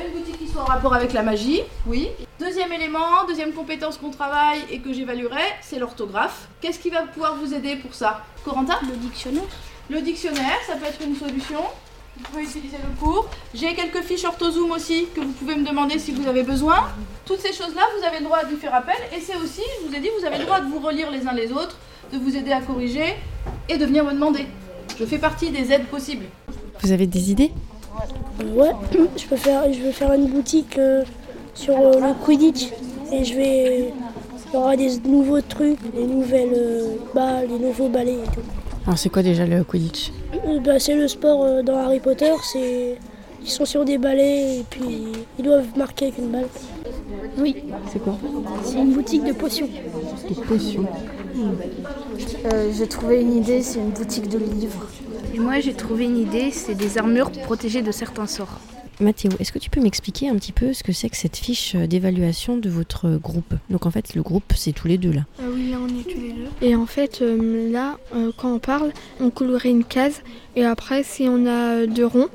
Une 0.00 0.18
boutique 0.18 0.38
qui 0.38 0.48
soit 0.48 0.62
en 0.62 0.66
rapport 0.66 0.94
avec 0.94 1.12
la 1.12 1.22
magie, 1.22 1.60
oui. 1.86 2.08
Deuxième 2.40 2.72
élément, 2.72 3.24
deuxième 3.28 3.52
compétence 3.52 3.98
qu'on 3.98 4.10
travaille 4.10 4.60
et 4.70 4.78
que 4.78 4.92
j'évaluerai, 4.92 5.42
c'est 5.60 5.78
l'orthographe. 5.78 6.48
Qu'est-ce 6.60 6.78
qui 6.78 6.88
va 6.88 7.02
pouvoir 7.02 7.36
vous 7.36 7.52
aider 7.52 7.76
pour 7.76 7.94
ça? 7.94 8.24
Corentin? 8.44 8.78
Le 8.88 8.96
dictionnaire. 8.96 9.42
Le 9.90 10.00
dictionnaire, 10.00 10.58
ça 10.66 10.76
peut 10.76 10.86
être 10.86 11.00
une 11.02 11.14
solution. 11.14 11.60
Vous 12.16 12.24
pouvez 12.24 12.42
utiliser 12.42 12.78
le 12.78 12.98
cours. 12.98 13.28
J'ai 13.54 13.74
quelques 13.74 14.02
fiches 14.02 14.24
orthozoom 14.24 14.70
aussi 14.72 15.08
que 15.14 15.20
vous 15.20 15.32
pouvez 15.32 15.56
me 15.56 15.66
demander 15.66 15.98
si 15.98 16.12
vous 16.12 16.26
avez 16.26 16.42
besoin. 16.42 16.88
Toutes 17.26 17.40
ces 17.40 17.52
choses-là, 17.52 17.82
vous 17.98 18.06
avez 18.06 18.18
le 18.18 18.24
droit 18.24 18.44
d'y 18.44 18.56
faire 18.56 18.74
appel. 18.74 18.96
Et 19.14 19.20
c'est 19.20 19.36
aussi, 19.36 19.62
je 19.80 19.88
vous 19.88 19.94
ai 19.94 20.00
dit, 20.00 20.08
vous 20.18 20.24
avez 20.24 20.38
le 20.38 20.44
droit 20.44 20.60
de 20.60 20.68
vous 20.68 20.78
relire 20.78 21.10
les 21.10 21.26
uns 21.26 21.32
les 21.32 21.52
autres, 21.52 21.76
de 22.12 22.18
vous 22.18 22.34
aider 22.36 22.52
à 22.52 22.60
corriger 22.60 23.14
et 23.68 23.76
de 23.76 23.84
venir 23.84 24.04
me 24.04 24.12
demander. 24.12 24.46
Je 24.98 25.04
fais 25.04 25.18
partie 25.18 25.50
des 25.50 25.70
aides 25.70 25.86
possibles. 25.86 26.26
Vous 26.80 26.92
avez 26.92 27.06
des 27.06 27.30
idées? 27.30 27.52
Ouais, 28.56 28.72
je 29.16 29.26
peux 29.26 29.36
faire, 29.36 29.72
je 29.72 29.80
vais 29.80 29.92
faire 29.92 30.12
une 30.12 30.26
boutique 30.26 30.76
euh, 30.78 31.04
sur 31.54 31.74
euh, 31.78 31.92
le 32.00 32.24
Quidditch 32.24 32.68
et 33.12 33.24
je 33.24 33.34
vais, 33.34 33.92
il 34.48 34.54
y 34.54 34.56
aura 34.56 34.76
des 34.76 34.98
nouveaux 35.06 35.40
trucs, 35.40 35.78
des 35.94 36.04
nouvelles 36.04 36.52
euh, 36.54 36.96
balles, 37.14 37.48
des 37.48 37.58
nouveaux 37.58 37.88
balais 37.88 38.14
et 38.14 38.34
tout. 38.34 38.40
Alors 38.86 38.98
c'est 38.98 39.08
quoi 39.10 39.22
déjà 39.22 39.46
le 39.46 39.62
Quidditch? 39.64 40.12
Euh, 40.46 40.58
bah, 40.60 40.78
C'est 40.78 40.94
le 40.94 41.08
sport 41.08 41.44
euh, 41.44 41.62
dans 41.62 41.76
Harry 41.78 42.00
Potter, 42.00 42.32
c'est 42.52 42.98
ils 43.44 43.50
sont 43.50 43.64
sur 43.64 43.84
des 43.84 43.98
balais 43.98 44.58
et 44.60 44.64
puis 44.68 45.08
ils 45.38 45.44
doivent 45.44 45.66
marquer 45.76 46.06
avec 46.06 46.18
une 46.18 46.28
balle. 46.28 46.48
Oui, 47.38 47.56
C'est 47.92 47.98
quoi? 47.98 48.16
C'est 48.64 48.78
une 48.78 48.92
boutique 48.92 49.24
de 49.24 49.32
potions. 49.32 49.68
Des 50.28 50.34
potions. 50.34 50.84
Euh, 52.52 52.70
j'ai 52.76 52.86
trouvé 52.86 53.20
une 53.20 53.36
idée, 53.36 53.62
c'est 53.62 53.78
une 53.78 53.90
boutique 53.90 54.28
de 54.28 54.38
livres. 54.38 54.86
Et 55.34 55.38
moi, 55.38 55.60
j'ai 55.60 55.72
trouvé 55.72 56.04
une 56.04 56.18
idée, 56.18 56.50
c'est 56.50 56.74
des 56.74 56.98
armures 56.98 57.30
protégées 57.30 57.82
de 57.82 57.90
certains 57.90 58.26
sorts. 58.26 58.60
Mathéo, 59.00 59.32
est-ce 59.40 59.50
que 59.50 59.58
tu 59.58 59.70
peux 59.70 59.80
m'expliquer 59.80 60.28
un 60.28 60.34
petit 60.36 60.52
peu 60.52 60.74
ce 60.74 60.84
que 60.84 60.92
c'est 60.92 61.08
que 61.08 61.16
cette 61.16 61.36
fiche 61.36 61.74
d'évaluation 61.74 62.58
de 62.58 62.68
votre 62.68 63.16
groupe? 63.16 63.54
Donc 63.70 63.86
en 63.86 63.90
fait, 63.90 64.14
le 64.14 64.22
groupe, 64.22 64.52
c'est 64.54 64.72
tous 64.72 64.86
les 64.86 64.98
deux 64.98 65.10
là. 65.10 65.22
Ah 65.40 65.44
oui, 65.52 65.70
là 65.70 65.78
on 65.82 65.88
est 65.88 66.02
tous 66.04 66.20
les 66.20 66.32
deux. 66.32 66.48
Et 66.60 66.76
en 66.76 66.86
fait, 66.86 67.22
euh, 67.22 67.72
là, 67.72 67.98
euh, 68.14 68.30
quand 68.36 68.52
on 68.52 68.58
parle, 68.58 68.92
on 69.20 69.30
colorait 69.30 69.70
une 69.70 69.84
case. 69.84 70.22
Et 70.54 70.64
après, 70.64 71.02
si 71.02 71.26
on 71.26 71.46
a 71.46 71.86
deux 71.86 72.06
ronds 72.06 72.28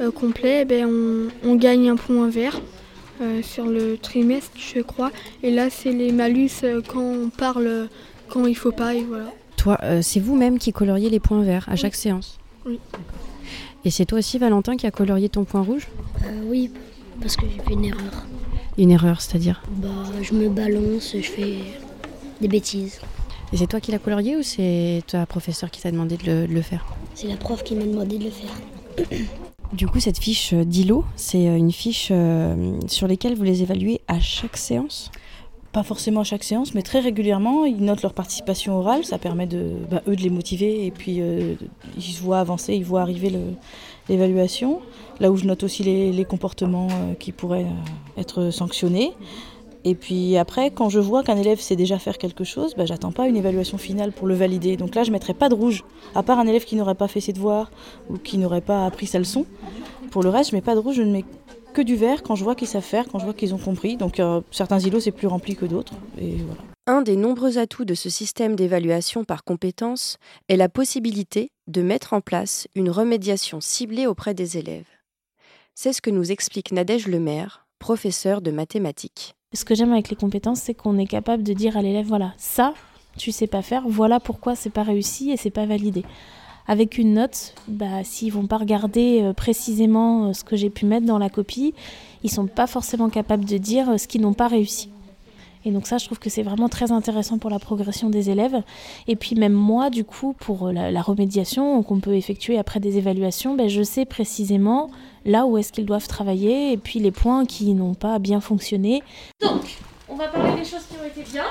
euh, 0.00 0.10
complets, 0.10 0.62
eh 0.62 0.64
ben, 0.64 0.86
on, 0.86 1.28
on 1.48 1.54
gagne 1.56 1.90
un 1.90 1.96
point 1.96 2.28
vert 2.28 2.60
euh, 3.20 3.42
sur 3.42 3.66
le 3.66 3.98
trimestre, 3.98 4.52
je 4.56 4.80
crois. 4.80 5.12
Et 5.42 5.50
là, 5.50 5.68
c'est 5.68 5.92
les 5.92 6.10
malus 6.10 6.50
euh, 6.64 6.80
quand 6.84 7.02
on 7.02 7.28
parle, 7.28 7.66
euh, 7.66 7.86
quand 8.30 8.46
il 8.46 8.56
faut 8.56 8.72
pas, 8.72 8.94
et 8.94 9.04
voilà. 9.04 9.32
Toi, 9.60 9.76
euh, 9.82 10.00
c'est 10.00 10.20
vous-même 10.20 10.58
qui 10.58 10.72
coloriez 10.72 11.10
les 11.10 11.20
points 11.20 11.42
verts 11.42 11.68
à 11.68 11.76
chaque 11.76 11.94
séance 11.94 12.38
Oui. 12.64 12.80
Et 13.84 13.90
c'est 13.90 14.06
toi 14.06 14.20
aussi, 14.20 14.38
Valentin, 14.38 14.78
qui 14.78 14.86
a 14.86 14.90
colorié 14.90 15.28
ton 15.28 15.44
point 15.44 15.60
rouge 15.60 15.86
Euh, 16.24 16.44
oui, 16.46 16.70
parce 17.20 17.36
que 17.36 17.44
j'ai 17.44 17.62
fait 17.62 17.74
une 17.74 17.84
erreur. 17.84 18.24
Une 18.78 18.90
erreur, 18.90 19.20
c'est-à-dire 19.20 19.62
Bah, 19.72 19.88
je 20.22 20.32
me 20.32 20.48
balance, 20.48 21.14
je 21.14 21.20
fais 21.20 21.56
des 22.40 22.48
bêtises. 22.48 23.02
Et 23.52 23.58
c'est 23.58 23.66
toi 23.66 23.80
qui 23.80 23.92
l'as 23.92 23.98
colorié 23.98 24.34
ou 24.38 24.42
c'est 24.42 25.02
ta 25.06 25.26
professeur 25.26 25.70
qui 25.70 25.82
t'a 25.82 25.90
demandé 25.90 26.16
de 26.16 26.24
le, 26.24 26.46
de 26.46 26.54
le 26.54 26.62
faire 26.62 26.86
C'est 27.14 27.28
la 27.28 27.36
prof 27.36 27.62
qui 27.62 27.74
m'a 27.74 27.84
demandé 27.84 28.16
de 28.16 28.24
le 28.24 28.30
faire. 28.30 29.18
Du 29.74 29.86
coup, 29.86 30.00
cette 30.00 30.18
fiche 30.18 30.52
d'ILO, 30.52 31.04
c'est 31.14 31.48
euh, 31.48 31.56
une 31.56 31.70
fiche 31.70 32.10
sur 32.88 33.06
laquelle 33.06 33.36
vous 33.36 33.44
les 33.44 33.62
évaluez 33.62 34.00
à 34.08 34.18
chaque 34.18 34.56
séance 34.56 35.12
Pas 35.72 35.84
forcément 35.84 36.22
à 36.22 36.24
chaque 36.24 36.42
séance, 36.42 36.74
mais 36.74 36.82
très 36.82 36.98
régulièrement, 36.98 37.64
ils 37.64 37.84
notent 37.84 38.02
leur 38.02 38.12
participation 38.12 38.76
orale. 38.76 39.04
Ça 39.04 39.18
permet 39.18 39.46
de, 39.46 39.70
bah, 39.88 40.02
eux 40.08 40.16
de 40.16 40.22
les 40.22 40.30
motiver 40.30 40.84
et 40.84 40.90
puis 40.90 41.20
euh, 41.20 41.54
ils 41.96 42.02
se 42.02 42.20
voient 42.20 42.40
avancer, 42.40 42.74
ils 42.74 42.84
voient 42.84 43.02
arriver 43.02 43.32
l'évaluation. 44.08 44.80
Là 45.20 45.30
où 45.30 45.36
je 45.36 45.44
note 45.44 45.62
aussi 45.62 45.84
les, 45.84 46.24
comportements 46.24 46.88
euh, 46.90 47.14
qui 47.14 47.30
pourraient 47.30 47.66
euh, 47.66 48.20
être 48.20 48.50
sanctionnés. 48.50 49.12
Et 49.84 49.94
puis 49.94 50.36
après, 50.36 50.72
quand 50.72 50.88
je 50.88 50.98
vois 50.98 51.22
qu'un 51.22 51.36
élève 51.36 51.60
sait 51.60 51.76
déjà 51.76 52.00
faire 52.00 52.18
quelque 52.18 52.42
chose, 52.42 52.74
bah, 52.76 52.84
j'attends 52.84 53.12
pas 53.12 53.28
une 53.28 53.36
évaluation 53.36 53.78
finale 53.78 54.10
pour 54.10 54.26
le 54.26 54.34
valider. 54.34 54.76
Donc 54.76 54.96
là, 54.96 55.04
je 55.04 55.12
mettrai 55.12 55.34
pas 55.34 55.48
de 55.48 55.54
rouge, 55.54 55.84
à 56.16 56.24
part 56.24 56.40
un 56.40 56.48
élève 56.48 56.64
qui 56.64 56.74
n'aurait 56.74 56.96
pas 56.96 57.06
fait 57.06 57.20
ses 57.20 57.32
devoirs 57.32 57.70
ou 58.10 58.18
qui 58.18 58.38
n'aurait 58.38 58.60
pas 58.60 58.86
appris 58.86 59.06
sa 59.06 59.20
leçon. 59.20 59.46
Pour 60.10 60.24
le 60.24 60.30
reste, 60.30 60.50
je 60.50 60.56
mets 60.56 60.62
pas 60.62 60.74
de 60.74 60.80
rouge, 60.80 60.96
je 60.96 61.02
ne 61.02 61.12
mets 61.12 61.24
que 61.70 61.82
du 61.82 61.96
vert 61.96 62.22
quand 62.22 62.34
je 62.34 62.44
vois 62.44 62.54
qu'ils 62.54 62.68
savent 62.68 62.82
faire, 62.82 63.06
quand 63.08 63.18
je 63.18 63.24
vois 63.24 63.34
qu'ils 63.34 63.54
ont 63.54 63.58
compris. 63.58 63.96
Donc 63.96 64.20
euh, 64.20 64.40
certains 64.50 64.78
îlots, 64.78 65.00
c'est 65.00 65.10
plus 65.10 65.26
rempli 65.26 65.56
que 65.56 65.66
d'autres. 65.66 65.94
Et 66.18 66.36
voilà. 66.36 66.60
Un 66.86 67.02
des 67.02 67.16
nombreux 67.16 67.58
atouts 67.58 67.84
de 67.84 67.94
ce 67.94 68.10
système 68.10 68.56
d'évaluation 68.56 69.24
par 69.24 69.44
compétences 69.44 70.16
est 70.48 70.56
la 70.56 70.68
possibilité 70.68 71.50
de 71.68 71.82
mettre 71.82 72.14
en 72.14 72.20
place 72.20 72.66
une 72.74 72.90
remédiation 72.90 73.60
ciblée 73.60 74.06
auprès 74.06 74.34
des 74.34 74.58
élèves. 74.58 74.88
C'est 75.74 75.92
ce 75.92 76.02
que 76.02 76.10
nous 76.10 76.32
explique 76.32 76.72
Nadège 76.72 77.06
Lemaire, 77.06 77.66
professeur 77.78 78.42
de 78.42 78.50
mathématiques. 78.50 79.34
Ce 79.54 79.64
que 79.64 79.74
j'aime 79.74 79.92
avec 79.92 80.10
les 80.10 80.16
compétences, 80.16 80.60
c'est 80.60 80.74
qu'on 80.74 80.98
est 80.98 81.06
capable 81.06 81.42
de 81.42 81.52
dire 81.52 81.76
à 81.76 81.82
l'élève 81.82 82.06
voilà, 82.06 82.34
ça, 82.38 82.74
tu 83.16 83.32
sais 83.32 83.46
pas 83.46 83.62
faire, 83.62 83.84
voilà 83.86 84.20
pourquoi 84.20 84.56
c'est 84.56 84.70
pas 84.70 84.82
réussi 84.82 85.30
et 85.30 85.36
c'est 85.36 85.50
pas 85.50 85.66
validé. 85.66 86.04
Avec 86.70 86.98
une 86.98 87.14
note, 87.14 87.54
bah, 87.66 88.04
s'ils 88.04 88.32
vont 88.32 88.46
pas 88.46 88.56
regarder 88.56 89.22
euh, 89.22 89.32
précisément 89.32 90.26
euh, 90.26 90.32
ce 90.32 90.44
que 90.44 90.54
j'ai 90.54 90.70
pu 90.70 90.86
mettre 90.86 91.04
dans 91.04 91.18
la 91.18 91.28
copie, 91.28 91.74
ils 92.22 92.30
sont 92.30 92.46
pas 92.46 92.68
forcément 92.68 93.10
capables 93.10 93.44
de 93.44 93.58
dire 93.58 93.90
euh, 93.90 93.96
ce 93.96 94.06
qu'ils 94.06 94.20
n'ont 94.20 94.34
pas 94.34 94.46
réussi. 94.46 94.88
Et 95.64 95.72
donc 95.72 95.88
ça, 95.88 95.98
je 95.98 96.04
trouve 96.04 96.20
que 96.20 96.30
c'est 96.30 96.44
vraiment 96.44 96.68
très 96.68 96.92
intéressant 96.92 97.38
pour 97.38 97.50
la 97.50 97.58
progression 97.58 98.08
des 98.08 98.30
élèves. 98.30 98.62
Et 99.08 99.16
puis 99.16 99.34
même 99.34 99.52
moi, 99.52 99.90
du 99.90 100.04
coup, 100.04 100.32
pour 100.32 100.70
la, 100.70 100.92
la 100.92 101.02
remédiation 101.02 101.82
qu'on 101.82 101.98
peut 101.98 102.14
effectuer 102.14 102.56
après 102.56 102.78
des 102.78 102.98
évaluations, 102.98 103.56
ben, 103.56 103.68
je 103.68 103.82
sais 103.82 104.04
précisément 104.04 104.92
là 105.24 105.46
où 105.46 105.58
est-ce 105.58 105.72
qu'ils 105.72 105.86
doivent 105.86 106.06
travailler 106.06 106.70
et 106.70 106.76
puis 106.76 107.00
les 107.00 107.10
points 107.10 107.46
qui 107.46 107.74
n'ont 107.74 107.94
pas 107.94 108.20
bien 108.20 108.40
fonctionné. 108.40 109.02
Donc, 109.40 109.76
on 110.08 110.14
va 110.14 110.28
parler 110.28 110.52
des 110.62 110.64
choses 110.64 110.86
qui 110.88 110.94
ont 111.02 111.04
été 111.04 111.28
bien. 111.28 111.46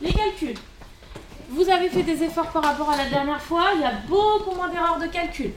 Les 0.00 0.12
calculs. 0.12 0.54
Vous 1.56 1.70
avez 1.70 1.88
fait 1.88 2.02
des 2.02 2.22
efforts 2.22 2.50
par 2.50 2.62
rapport 2.62 2.90
à 2.90 2.98
la 2.98 3.06
dernière 3.06 3.40
fois, 3.40 3.70
il 3.74 3.80
y 3.80 3.84
a 3.84 3.94
beaucoup 4.06 4.54
moins 4.54 4.68
d'erreurs 4.68 4.98
de 4.98 5.06
calcul. 5.06 5.52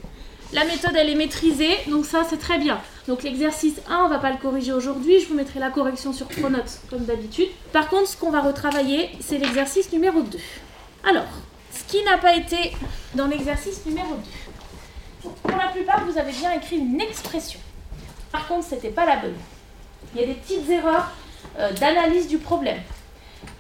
La 0.53 0.63
méthode, 0.63 0.95
elle 0.95 1.09
est 1.09 1.15
maîtrisée, 1.15 1.75
donc 1.89 2.05
ça, 2.05 2.23
c'est 2.27 2.39
très 2.39 2.57
bien. 2.57 2.79
Donc 3.09 3.21
l'exercice 3.23 3.81
1, 3.89 4.05
on 4.05 4.07
va 4.07 4.17
pas 4.19 4.31
le 4.31 4.37
corriger 4.37 4.71
aujourd'hui, 4.71 5.19
je 5.19 5.27
vous 5.27 5.33
mettrai 5.33 5.59
la 5.59 5.69
correction 5.69 6.13
sur 6.13 6.27
Pronote, 6.27 6.79
comme 6.89 7.03
d'habitude. 7.03 7.49
Par 7.73 7.89
contre, 7.89 8.07
ce 8.07 8.15
qu'on 8.15 8.31
va 8.31 8.39
retravailler, 8.39 9.09
c'est 9.19 9.39
l'exercice 9.39 9.91
numéro 9.91 10.21
2. 10.21 10.37
Alors, 11.05 11.27
ce 11.73 11.83
qui 11.83 12.01
n'a 12.05 12.17
pas 12.17 12.33
été 12.33 12.71
dans 13.15 13.27
l'exercice 13.27 13.85
numéro 13.85 14.15
2. 15.23 15.29
Pour 15.43 15.57
la 15.57 15.67
plupart, 15.67 16.05
vous 16.05 16.17
avez 16.17 16.31
bien 16.31 16.53
écrit 16.53 16.77
une 16.77 17.01
expression. 17.01 17.59
Par 18.31 18.47
contre, 18.47 18.67
c'était 18.69 18.87
pas 18.87 19.05
la 19.05 19.17
bonne. 19.17 19.35
Il 20.15 20.21
y 20.21 20.23
a 20.23 20.27
des 20.27 20.35
petites 20.35 20.69
erreurs 20.69 21.11
euh, 21.57 21.73
d'analyse 21.73 22.29
du 22.29 22.37
problème. 22.37 22.79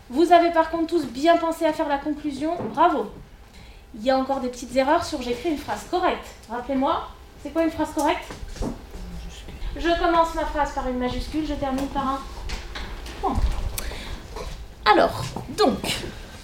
Vous 0.09 0.31
avez 0.31 0.49
par 0.49 0.71
contre 0.71 0.87
tous 0.87 1.05
bien 1.05 1.37
pensé 1.37 1.65
à 1.65 1.73
faire 1.73 1.87
la 1.87 1.99
conclusion, 1.99 2.55
bravo. 2.73 3.11
Il 3.95 4.03
y 4.03 4.09
a 4.09 4.17
encore 4.17 4.39
des 4.39 4.49
petites 4.49 4.75
erreurs 4.75 5.05
sur 5.05 5.21
j'écris 5.21 5.49
une 5.49 5.57
phrase 5.57 5.85
correcte. 5.89 6.25
Rappelez-moi, 6.49 7.09
c'est 7.43 7.51
quoi 7.51 7.63
une 7.63 7.69
phrase 7.69 7.89
correcte? 7.93 8.27
Je 9.75 9.99
commence 9.99 10.33
ma 10.33 10.45
phrase 10.45 10.73
par 10.73 10.89
une 10.89 10.97
majuscule, 10.97 11.45
je 11.47 11.53
termine 11.53 11.87
par 11.87 12.07
un 12.07 12.19
point. 13.21 13.35
Alors, 14.91 15.23
donc, 15.55 15.77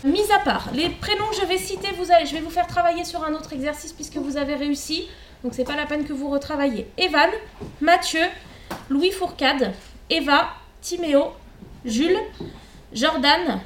mis 0.03 0.31
à 0.31 0.39
part 0.39 0.69
les 0.71 0.89
prénoms 0.89 1.31
je 1.39 1.45
vais 1.47 1.57
citer, 1.57 1.87
vous 1.97 2.11
allez, 2.11 2.27
je 2.27 2.35
vais 2.35 2.41
vous 2.41 2.51
faire 2.51 2.67
travailler 2.67 3.03
sur 3.03 3.23
un 3.23 3.33
autre 3.33 3.51
exercice 3.53 3.93
puisque 3.93 4.17
vous 4.17 4.37
avez 4.37 4.53
réussi. 4.53 5.07
Donc 5.43 5.53
c'est 5.55 5.63
pas 5.63 5.75
la 5.75 5.87
peine 5.87 6.05
que 6.05 6.13
vous 6.13 6.29
retravaillez. 6.29 6.87
Evan, 6.97 7.29
Mathieu, 7.81 8.21
Louis 8.89 9.11
Fourcade, 9.11 9.73
Eva, 10.11 10.49
Timéo, 10.81 11.33
Jules, 11.83 12.19
Jordan, 12.95 13.59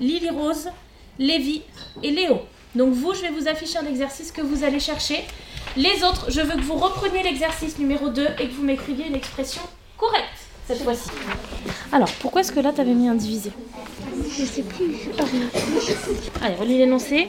Lily 0.00 0.28
Rose, 0.28 0.68
Lévi 1.18 1.62
et 2.02 2.10
Léo. 2.10 2.40
Donc 2.74 2.92
vous, 2.92 3.14
je 3.14 3.22
vais 3.22 3.30
vous 3.30 3.48
afficher 3.48 3.78
un 3.78 3.86
exercice 3.86 4.30
que 4.30 4.42
vous 4.42 4.64
allez 4.64 4.80
chercher. 4.80 5.24
Les 5.78 6.04
autres, 6.04 6.30
je 6.30 6.42
veux 6.42 6.56
que 6.56 6.62
vous 6.62 6.76
repreniez 6.76 7.22
l'exercice 7.22 7.78
numéro 7.78 8.10
2 8.10 8.26
et 8.38 8.48
que 8.48 8.52
vous 8.52 8.62
m'écriviez 8.62 9.06
une 9.06 9.14
expression 9.14 9.62
correcte 9.96 10.24
cette 10.66 10.82
fois-ci. 10.82 11.08
Alors, 11.90 12.10
pourquoi 12.20 12.42
est-ce 12.42 12.52
que 12.52 12.60
là, 12.60 12.72
tu 12.72 12.80
avais 12.82 12.92
mis 12.92 13.08
un 13.08 13.14
divisé? 13.14 13.50
Je 14.28 14.44
sais 14.44 14.62
plus. 14.62 15.08
Allez, 16.42 16.54
relis 16.56 16.78
l'énoncé. 16.78 17.28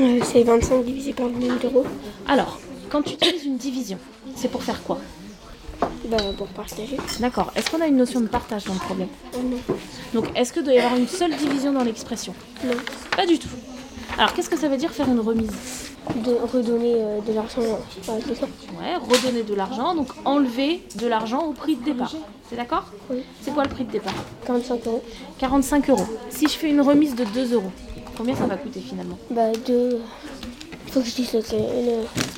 Euh, 0.00 0.20
c'est 0.24 0.42
25 0.42 0.84
divisé 0.84 1.14
par 1.14 1.26
le 1.26 1.32
nombre 1.32 1.58
d'euros. 1.58 1.86
Alors, 2.28 2.60
quand 2.90 3.02
tu 3.02 3.14
utilises 3.14 3.44
une 3.46 3.56
division, 3.56 3.98
c'est 4.34 4.48
pour 4.48 4.62
faire 4.62 4.82
quoi? 4.82 4.98
Bah, 6.08 6.16
pour 6.36 6.46
partager. 6.48 6.96
D'accord. 7.20 7.52
Est-ce 7.56 7.70
qu'on 7.70 7.80
a 7.80 7.86
une 7.86 7.96
notion 7.96 8.20
de 8.20 8.28
partage 8.28 8.64
dans 8.64 8.74
le 8.74 8.78
problème 8.78 9.08
Oh 9.34 9.38
non. 9.42 9.58
Donc, 10.14 10.26
est-ce 10.36 10.52
que 10.52 10.60
doit 10.60 10.72
y 10.72 10.78
avoir 10.78 10.96
une 10.96 11.08
seule 11.08 11.34
division 11.36 11.72
dans 11.72 11.82
l'expression 11.82 12.34
Non. 12.64 12.74
Pas 13.16 13.26
du 13.26 13.38
tout. 13.38 13.48
Alors, 14.16 14.32
qu'est-ce 14.32 14.48
que 14.48 14.56
ça 14.56 14.68
veut 14.68 14.76
dire 14.76 14.92
faire 14.92 15.08
une 15.08 15.20
remise 15.20 15.50
De 16.14 16.32
redonner 16.50 16.94
euh, 16.96 17.20
de 17.20 17.32
l'argent 17.32 17.60
à 18.08 18.12
quelqu'un. 18.22 18.46
Ouais, 18.80 18.96
redonner 18.96 19.42
de 19.42 19.54
l'argent, 19.54 19.94
donc 19.94 20.08
enlever 20.24 20.82
de 20.96 21.06
l'argent 21.06 21.40
au 21.40 21.52
prix 21.52 21.76
de 21.76 21.84
départ. 21.84 22.12
C'est 22.48 22.56
d'accord 22.56 22.84
Oui. 23.10 23.22
C'est 23.42 23.52
quoi 23.52 23.64
le 23.64 23.68
prix 23.70 23.84
de 23.84 23.90
départ 23.90 24.14
45 24.46 24.86
euros. 24.86 25.02
45 25.38 25.90
euros. 25.90 26.06
Si 26.30 26.46
je 26.46 26.52
fais 26.52 26.70
une 26.70 26.80
remise 26.80 27.16
de 27.16 27.24
2 27.24 27.54
euros, 27.54 27.72
combien 28.16 28.36
ça 28.36 28.46
va 28.46 28.56
coûter 28.56 28.80
finalement 28.80 29.18
Bah, 29.30 29.50
deux. 29.66 30.00
Faut 30.96 31.02
que 31.02 31.08
je 31.08 31.14
dise 31.14 31.32
le, 31.34 31.40
le, 31.40 31.56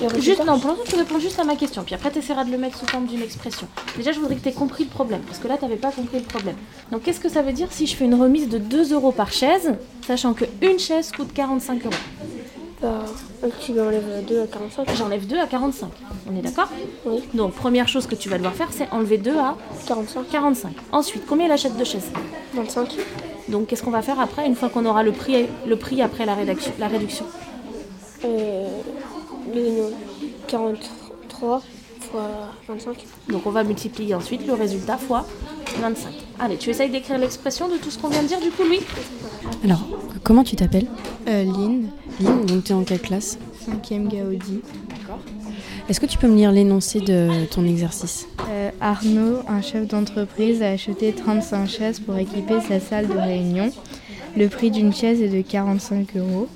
le 0.00 0.06
résultat. 0.08 0.18
Juste, 0.18 0.44
non, 0.44 0.58
pour 0.58 0.70
l'instant, 0.70 0.84
tu 0.88 0.96
réponds 0.96 1.20
juste 1.20 1.38
à 1.38 1.44
ma 1.44 1.54
question. 1.54 1.84
Puis 1.84 1.94
après, 1.94 2.10
tu 2.10 2.18
essaieras 2.18 2.42
de 2.42 2.50
le 2.50 2.58
mettre 2.58 2.76
sous 2.76 2.86
forme 2.86 3.06
d'une 3.06 3.22
expression. 3.22 3.68
Déjà, 3.96 4.10
je 4.10 4.18
voudrais 4.18 4.34
que 4.34 4.40
tu 4.40 4.48
aies 4.48 4.52
compris 4.52 4.82
le 4.82 4.90
problème. 4.90 5.20
Parce 5.20 5.38
que 5.38 5.46
là, 5.46 5.56
tu 5.56 5.62
n'avais 5.62 5.76
pas 5.76 5.92
compris 5.92 6.18
le 6.18 6.24
problème. 6.24 6.56
Donc, 6.90 7.04
qu'est-ce 7.04 7.20
que 7.20 7.28
ça 7.28 7.42
veut 7.42 7.52
dire 7.52 7.68
si 7.70 7.86
je 7.86 7.94
fais 7.94 8.04
une 8.04 8.16
remise 8.16 8.48
de 8.48 8.58
2 8.58 8.94
euros 8.94 9.12
par 9.12 9.30
chaise, 9.30 9.74
sachant 10.04 10.34
qu'une 10.34 10.80
chaise 10.80 11.12
coûte 11.12 11.32
45 11.32 11.84
euros? 11.86 11.94
Bah, 12.82 13.04
tu 13.64 13.78
enlèves 13.78 14.24
2 14.26 14.40
à 14.40 14.46
45. 14.48 14.88
J'enlève 14.96 15.24
2 15.24 15.38
à 15.38 15.46
45. 15.46 15.90
On 16.28 16.36
est 16.36 16.42
d'accord? 16.42 16.68
Oui. 17.06 17.20
Donc, 17.34 17.52
première 17.52 17.86
chose 17.86 18.08
que 18.08 18.16
tu 18.16 18.28
vas 18.28 18.38
devoir 18.38 18.54
faire, 18.54 18.70
c'est 18.72 18.90
enlever 18.90 19.18
2 19.18 19.38
à 19.38 19.56
45. 19.86 20.28
45. 20.32 20.72
Ensuite, 20.90 21.22
combien 21.28 21.46
il 21.46 21.52
achète 21.52 21.76
de 21.76 21.84
chaises 21.84 22.10
25. 22.54 22.88
Donc, 23.50 23.68
qu'est-ce 23.68 23.84
qu'on 23.84 23.92
va 23.92 24.02
faire 24.02 24.18
après, 24.18 24.48
une 24.48 24.56
fois 24.56 24.68
qu'on 24.68 24.84
aura 24.84 25.04
le 25.04 25.12
prix, 25.12 25.46
le 25.64 25.76
prix 25.76 26.02
après 26.02 26.26
la, 26.26 26.34
rédaction, 26.34 26.72
la 26.80 26.88
réduction? 26.88 27.24
Euh, 28.24 28.68
le 29.54 29.92
43 30.48 31.62
fois 32.10 32.30
25. 32.68 33.04
Donc, 33.28 33.46
on 33.46 33.50
va 33.50 33.64
multiplier 33.64 34.14
ensuite 34.14 34.46
le 34.46 34.54
résultat 34.54 34.96
fois 34.98 35.26
25. 35.80 36.12
Allez, 36.40 36.56
tu 36.56 36.70
essayes 36.70 36.90
d'écrire 36.90 37.18
l'expression 37.18 37.68
de 37.68 37.76
tout 37.76 37.90
ce 37.90 37.98
qu'on 37.98 38.08
vient 38.08 38.22
de 38.22 38.28
dire 38.28 38.40
du 38.40 38.50
coup, 38.50 38.64
Louis? 38.64 38.80
Alors, 39.64 39.86
comment 40.24 40.44
tu 40.44 40.56
t'appelles? 40.56 40.86
Euh, 41.28 41.44
Lynn. 41.44 41.88
Lynn, 42.20 42.46
donc 42.46 42.64
tu 42.64 42.72
es 42.72 42.74
en 42.74 42.84
quelle 42.84 43.00
classe? 43.00 43.38
5e 43.68 44.08
Gaudi. 44.08 44.60
D'accord. 44.88 45.18
Est-ce 45.88 46.00
que 46.00 46.06
tu 46.06 46.18
peux 46.18 46.28
me 46.28 46.36
lire 46.36 46.52
l'énoncé 46.52 47.00
de 47.00 47.46
ton 47.46 47.64
exercice? 47.64 48.28
Euh, 48.50 48.70
Arnaud, 48.80 49.38
un 49.48 49.62
chef 49.62 49.86
d'entreprise, 49.86 50.62
a 50.62 50.70
acheté 50.70 51.12
35 51.12 51.66
chaises 51.66 52.00
pour 52.00 52.16
équiper 52.16 52.60
sa 52.66 52.80
salle 52.80 53.08
de 53.08 53.16
réunion. 53.16 53.70
Le 54.36 54.48
prix 54.48 54.70
d'une 54.70 54.92
chaise 54.92 55.22
est 55.22 55.28
de 55.28 55.40
45 55.40 56.16
euros. 56.16 56.48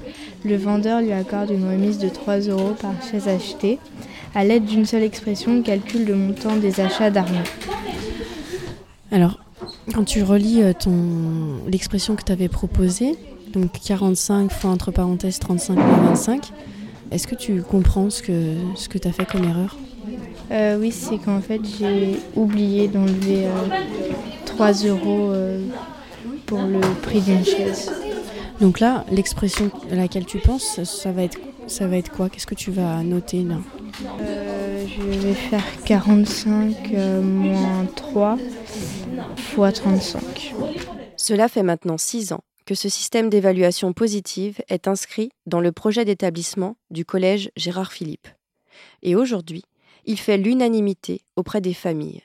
Le 0.44 0.56
vendeur 0.56 1.00
lui 1.00 1.12
accorde 1.12 1.50
une 1.50 1.68
remise 1.68 1.98
de 1.98 2.08
3 2.08 2.40
euros 2.40 2.74
par 2.80 2.94
chaise 3.08 3.28
achetée. 3.28 3.78
À 4.34 4.44
l'aide 4.44 4.64
d'une 4.64 4.84
seule 4.84 5.02
expression, 5.02 5.62
calcule 5.62 6.04
le 6.04 6.16
montant 6.16 6.56
des 6.56 6.80
achats 6.80 7.10
d'Arnaud. 7.10 7.38
Alors, 9.12 9.38
quand 9.94 10.04
tu 10.04 10.22
relis 10.22 10.62
euh, 10.62 10.72
ton... 10.72 10.90
l'expression 11.70 12.16
que 12.16 12.24
tu 12.24 12.32
avais 12.32 12.48
proposée, 12.48 13.14
donc 13.52 13.70
45 13.84 14.50
fois 14.50 14.70
entre 14.70 14.90
parenthèses 14.90 15.38
35 15.38 15.74
moins 15.74 16.02
25, 16.08 16.50
est-ce 17.12 17.26
que 17.28 17.34
tu 17.36 17.62
comprends 17.62 18.10
ce 18.10 18.22
que, 18.22 18.54
ce 18.74 18.88
que 18.88 18.98
tu 18.98 19.06
as 19.06 19.12
fait 19.12 19.26
comme 19.26 19.44
erreur? 19.44 19.76
Euh, 20.50 20.78
Oui, 20.80 20.90
c'est 20.90 21.18
qu'en 21.18 21.40
fait 21.40 21.60
j'ai 21.78 22.18
oublié 22.34 22.88
d'enlever 22.88 23.46
3 24.46 24.86
euh, 24.86 24.88
euros 24.88 25.32
pour 26.46 26.62
le 26.62 26.80
prix 27.02 27.20
d'une 27.20 27.44
chaise. 27.44 27.92
Donc 28.62 28.78
là, 28.78 29.04
l'expression 29.10 29.72
à 29.90 29.96
laquelle 29.96 30.24
tu 30.24 30.38
penses, 30.38 30.84
ça 30.84 31.10
va 31.10 31.24
être, 31.24 31.36
ça 31.66 31.88
va 31.88 31.96
être 31.96 32.12
quoi? 32.12 32.30
Qu'est-ce 32.30 32.46
que 32.46 32.54
tu 32.54 32.70
vas 32.70 33.02
noter 33.02 33.42
là? 33.42 33.58
Je 34.86 35.02
vais 35.02 35.34
faire 35.34 35.64
45 35.84 36.92
moins 37.24 37.86
3 37.86 38.38
fois 39.36 39.72
35. 39.72 40.54
Cela 41.16 41.48
fait 41.48 41.64
maintenant 41.64 41.98
6 41.98 42.32
ans 42.32 42.44
que 42.64 42.76
ce 42.76 42.88
système 42.88 43.28
d'évaluation 43.28 43.92
positive 43.92 44.62
est 44.68 44.86
inscrit 44.86 45.32
dans 45.46 45.60
le 45.60 45.72
projet 45.72 46.04
d'établissement 46.04 46.76
du 46.92 47.04
collège 47.04 47.50
Gérard 47.56 47.92
Philippe. 47.92 48.28
Et 49.02 49.16
aujourd'hui, 49.16 49.64
il 50.04 50.20
fait 50.20 50.38
l'unanimité 50.38 51.22
auprès 51.34 51.60
des 51.60 51.74
familles. 51.74 52.22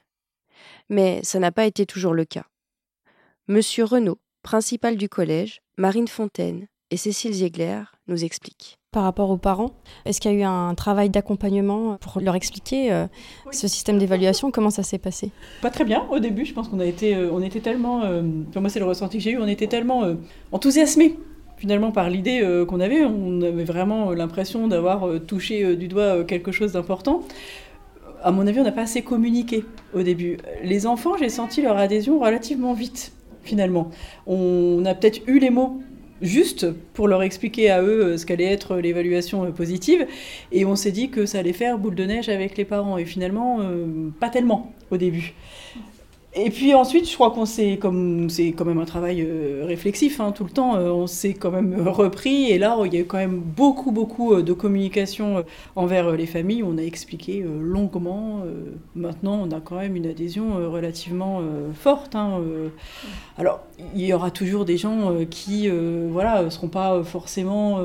Mais 0.88 1.20
ça 1.24 1.40
n'a 1.40 1.52
pas 1.52 1.66
été 1.66 1.88
toujours 1.88 2.14
le 2.14 2.26
cas. 2.26 2.46
Monsieur 3.48 3.86
Renaud, 3.86 4.20
principal 4.48 4.96
du 4.96 5.10
collège, 5.10 5.60
Marine 5.78 6.08
Fontaine 6.08 6.68
et 6.90 6.96
Cécile 6.96 7.34
Ziegler 7.34 7.82
nous 8.08 8.24
expliquent 8.24 8.78
par 8.94 9.04
rapport 9.04 9.30
aux 9.30 9.36
parents 9.36 9.72
Est-ce 10.06 10.22
qu'il 10.22 10.32
y 10.32 10.36
a 10.36 10.38
eu 10.38 10.44
un 10.44 10.74
travail 10.74 11.10
d'accompagnement 11.10 11.98
pour 11.98 12.22
leur 12.22 12.34
expliquer 12.34 12.94
euh, 12.94 13.08
ce 13.52 13.68
système 13.68 13.98
d'évaluation? 13.98 14.50
Comment 14.50 14.70
ça 14.70 14.84
s'est 14.84 15.00
passé? 15.00 15.32
Pas 15.62 15.70
très 15.70 15.84
bien 15.84 16.06
au 16.12 16.20
début. 16.20 16.46
Je 16.46 16.54
pense 16.54 16.70
qu'on 16.70 16.80
a 16.80 16.86
été, 16.86 17.14
euh, 17.14 17.30
on 17.34 17.42
était 17.42 17.60
tellement, 17.60 18.06
euh, 18.06 18.22
moi 18.56 18.70
c'est 18.70 18.80
le 18.80 18.86
ressenti 18.86 19.18
que 19.18 19.24
j'ai 19.26 19.32
eu, 19.32 19.38
on 19.38 19.48
était 19.48 19.68
tellement 19.68 20.06
enthousiasmés 20.54 21.20
finalement 21.58 21.92
par 21.92 22.10
l'idée 22.10 22.42
qu'on 22.70 22.80
avait. 22.80 23.04
On 23.04 23.42
avait 23.42 23.66
vraiment 23.66 24.12
l'impression 24.14 24.70
d'avoir 24.70 25.10
touché 25.28 25.76
du 25.76 25.90
doigt 25.90 26.24
quelque 26.24 26.54
chose 26.54 26.72
d'important. 26.72 27.22
À 28.24 28.32
mon 28.32 28.48
avis, 28.48 28.62
on 28.62 28.64
n'a 28.64 28.72
pas 28.72 28.84
assez 28.84 29.02
communiqué 29.02 29.66
au 29.94 30.04
début. 30.04 30.38
Les 30.64 30.88
enfants, 30.88 31.18
j'ai 31.18 31.28
senti 31.28 31.62
leur 31.62 31.76
adhésion 31.76 32.20
relativement 32.20 32.74
vite 32.74 33.12
finalement. 33.48 33.90
On 34.28 34.84
a 34.86 34.94
peut-être 34.94 35.22
eu 35.28 35.40
les 35.40 35.50
mots 35.50 35.82
juste 36.22 36.68
pour 36.94 37.08
leur 37.08 37.24
expliquer 37.24 37.70
à 37.70 37.82
eux 37.82 38.06
euh, 38.06 38.18
ce 38.18 38.26
qu'allait 38.26 38.46
être 38.46 38.78
l'évaluation 38.78 39.46
euh, 39.46 39.52
positive. 39.52 40.08
Et 40.52 40.66
on 40.66 40.76
s'est 40.76 40.92
dit 40.92 41.10
que 41.10 41.26
ça 41.26 41.40
allait 41.40 41.54
faire 41.54 41.78
boule 41.78 41.96
de 41.96 42.06
neige 42.06 42.30
avec 42.30 42.58
les 42.58 42.66
parents. 42.66 42.98
Et 42.98 43.06
finalement, 43.06 43.60
euh, 43.62 44.10
pas 44.20 44.30
tellement 44.30 44.74
au 44.92 44.98
début. 44.98 45.34
Et 46.34 46.52
puis 46.52 46.76
ensuite, 46.76 47.10
je 47.10 47.16
crois 47.16 47.32
qu'on 47.32 47.46
s'est, 47.46 47.80
c'est 48.30 48.52
quand 48.52 48.66
même 48.66 48.78
un 48.78 48.86
travail 48.86 49.22
euh, 49.22 49.64
réflexif 49.66 50.20
hein, 50.20 50.32
tout 50.32 50.44
le 50.44 50.52
temps, 50.52 50.76
euh, 50.76 50.90
on 50.90 51.08
s'est 51.08 51.34
quand 51.34 51.50
même 51.50 51.88
repris. 51.88 52.52
Et 52.52 52.60
là, 52.60 52.78
il 52.86 52.94
y 52.94 52.98
a 52.98 53.00
eu 53.00 53.06
quand 53.06 53.18
même 53.18 53.40
beaucoup, 53.40 53.92
beaucoup 53.92 54.34
euh, 54.34 54.44
de 54.44 54.54
communication 54.54 55.44
envers 55.76 56.12
les 56.12 56.28
familles. 56.28 56.64
On 56.64 56.78
a 56.78 56.84
expliqué 56.84 57.44
longuement. 57.44 58.44
maintenant, 58.96 59.42
on 59.44 59.52
a 59.52 59.60
quand 59.62 59.78
même 59.78 59.96
une 59.96 60.06
adhésion 60.06 60.72
relativement 60.72 61.42
forte. 61.74 62.16
Hein, 62.16 62.42
alors, 63.38 63.62
il 63.96 64.06
y 64.06 64.14
aura 64.14 64.32
toujours 64.32 64.66
des 64.66 64.78
gens 64.78 65.14
qui, 65.30 65.70
voilà, 66.10 66.50
seront 66.50 66.68
pas 66.68 67.04
forcément 67.04 67.80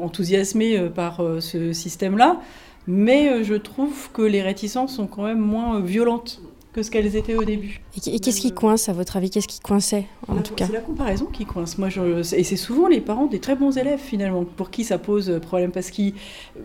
enthousiasmés 0.00 0.88
par 0.94 1.22
ce 1.40 1.72
système-là. 1.72 2.40
Mais 2.86 3.44
je 3.44 3.54
trouve 3.54 4.10
que 4.12 4.22
les 4.22 4.42
réticences 4.42 4.94
sont 4.96 5.06
quand 5.06 5.24
même 5.24 5.40
moins 5.40 5.80
violentes 5.80 6.40
que 6.72 6.82
ce 6.82 6.90
qu'elles 6.90 7.16
étaient 7.16 7.34
au 7.34 7.44
début. 7.44 7.80
Et 8.06 8.20
qu'est-ce 8.20 8.40
qui 8.40 8.52
coince 8.52 8.88
à 8.88 8.92
votre 8.92 9.16
avis 9.16 9.30
Qu'est-ce 9.30 9.48
qui 9.48 9.60
coinçait 9.60 10.06
en 10.28 10.40
tout 10.42 10.54
cas 10.54 10.66
C'est 10.66 10.72
la 10.72 10.80
comparaison 10.80 11.26
qui 11.26 11.44
coince. 11.44 11.78
Moi, 11.78 11.88
je, 11.88 12.20
et 12.34 12.44
c'est 12.44 12.56
souvent 12.56 12.86
les 12.86 13.00
parents 13.00 13.26
des 13.26 13.40
très 13.40 13.56
bons 13.56 13.76
élèves 13.76 13.98
finalement 13.98 14.44
pour 14.44 14.70
qui 14.70 14.84
ça 14.84 14.98
pose 14.98 15.40
problème 15.42 15.72
parce 15.72 15.90
qu'ils, 15.90 16.14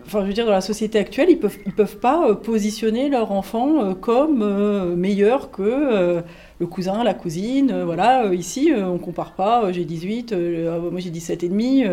enfin, 0.06 0.22
je 0.22 0.28
veux 0.28 0.32
dire, 0.32 0.46
dans 0.46 0.52
la 0.52 0.60
société 0.60 0.98
actuelle, 0.98 1.30
ils 1.30 1.38
peuvent, 1.38 1.58
ils 1.66 1.72
peuvent 1.72 1.98
pas 1.98 2.28
euh, 2.28 2.34
positionner 2.34 3.08
leur 3.08 3.32
enfant 3.32 3.82
euh, 3.82 3.94
comme 3.94 4.42
euh, 4.42 4.94
meilleur 4.94 5.50
que 5.50 6.22
le 6.58 6.66
cousin, 6.66 7.04
la 7.04 7.14
cousine, 7.14 7.70
euh, 7.70 7.84
voilà, 7.84 8.26
euh, 8.26 8.34
ici, 8.34 8.72
euh, 8.72 8.86
on 8.86 8.98
compare 8.98 9.32
pas, 9.32 9.70
j'ai 9.72 9.84
18, 9.84 10.32
ah, 10.32 10.78
moi 10.90 11.00
j'ai 11.00 11.10
17 11.10 11.44
et 11.44 11.48
demi, 11.48 11.84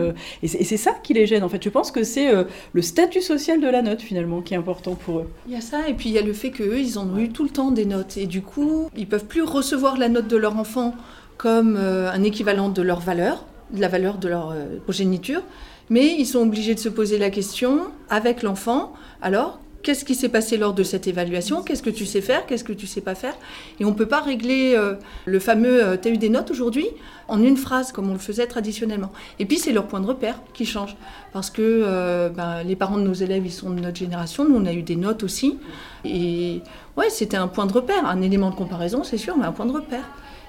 et 0.42 0.48
c'est 0.48 0.78
ça 0.78 0.92
qui 1.04 1.14
les 1.14 1.26
gêne 1.26 1.44
en 1.44 1.50
fait. 1.50 1.64
Je 1.64 1.70
pense 1.70 1.92
que 1.92 2.04
c'est 2.04 2.32
le 2.74 2.82
statut 2.82 3.22
social 3.22 3.60
de 3.60 3.68
la 3.68 3.82
note 3.82 4.02
finalement 4.02 4.42
qui 4.42 4.54
est 4.54 4.58
important 4.58 4.96
pour 4.96 5.20
eux. 5.20 5.30
Il 5.48 5.54
y 5.54 5.56
a 5.56 5.62
ça, 5.62 5.88
et 5.88 5.94
puis 5.94 6.10
il 6.10 6.16
y 6.16 6.18
a 6.18 6.22
le 6.22 6.34
fait 6.34 6.52
qu'eux, 6.52 6.80
ils 6.80 6.98
en 6.98 7.08
ont 7.08 7.18
eu 7.18 7.30
tout 7.30 7.44
le 7.44 7.50
temps 7.50 7.72
des 7.72 7.86
notes, 7.86 8.18
et 8.18 8.26
du 8.26 8.42
coup, 8.42 8.90
ils 8.96 9.08
peuvent 9.08 9.26
plus 9.26 9.44
recevoir 9.44 9.98
la 9.98 10.10
note 10.10 10.28
de 10.28 10.38
leur 10.38 10.58
enfant 10.58 10.96
comme 11.38 11.76
un 11.78 12.24
équivalent 12.24 12.70
de 12.70 12.82
leur 12.82 13.00
valeur, 13.00 13.46
de 13.72 13.82
la 13.82 13.88
valeur 13.88 14.18
de 14.18 14.28
leur 14.30 14.56
progéniture, 14.84 15.42
mais 15.90 16.16
ils 16.18 16.26
sont 16.26 16.40
obligés 16.40 16.76
de 16.76 16.80
se 16.80 16.90
poser 16.90 17.18
la 17.18 17.30
question 17.30 17.82
avec 18.10 18.44
l'enfant, 18.44 18.94
alors 19.22 19.60
qu'est-ce 19.84 20.06
qui 20.06 20.16
s'est 20.16 20.30
passé 20.30 20.58
lors 20.58 20.74
de 20.74 20.82
cette 20.82 21.08
évaluation, 21.08 21.62
qu'est-ce 21.62 21.84
que 21.84 21.90
tu 21.90 22.06
sais 22.06 22.22
faire, 22.22 22.46
qu'est-ce 22.46 22.64
que 22.64 22.74
tu 22.74 22.88
sais 22.88 23.02
pas 23.02 23.16
faire? 23.16 23.36
Et 23.80 23.86
on 23.86 23.90
ne 23.90 23.96
peut 23.96 24.08
pas 24.08 24.22
régler 24.22 24.74
euh, 24.76 24.96
le 25.26 25.40
fameux 25.40 25.84
euh, 25.84 25.98
as 26.04 26.10
eu 26.10 26.18
des 26.18 26.30
notes 26.30 26.50
aujourd'hui 26.50 26.88
en 27.28 27.42
une 27.44 27.58
phrase 27.58 27.92
comme 27.92 28.10
on 28.10 28.14
le 28.14 28.20
faisait 28.20 28.48
traditionnellement. 28.48 29.12
Et 29.40 29.46
puis 29.46 29.60
c'est 29.60 29.72
leur 29.72 29.88
point 29.88 30.00
de 30.00 30.08
repère 30.08 30.40
qui 30.54 30.66
change. 30.66 30.96
Parce 31.34 31.50
que 31.50 31.62
euh, 31.62 32.30
ben, 32.30 32.64
les 32.64 32.76
parents 32.76 32.98
de 32.98 33.04
nos 33.04 33.14
élèves, 33.14 33.46
ils 33.46 33.52
sont 33.52 33.70
de 33.70 33.80
notre 33.80 33.98
génération, 33.98 34.48
nous 34.48 34.56
on 34.56 34.66
a 34.66 34.74
eu 34.74 34.82
des 34.82 34.96
notes 34.96 35.24
aussi. 35.24 35.60
Et 36.06 36.62
ouais, 36.98 37.10
c'était 37.10 37.38
un 37.38 37.48
point 37.48 37.66
de 37.66 37.74
repère, 37.74 38.06
un 38.06 38.22
élément 38.22 38.50
de 38.50 38.56
comparaison, 38.56 39.04
c'est 39.04 39.18
sûr, 39.18 39.38
mais 39.38 39.46
un 39.46 39.52
point 39.52 39.66
de 39.66 39.74
repère 39.74 40.06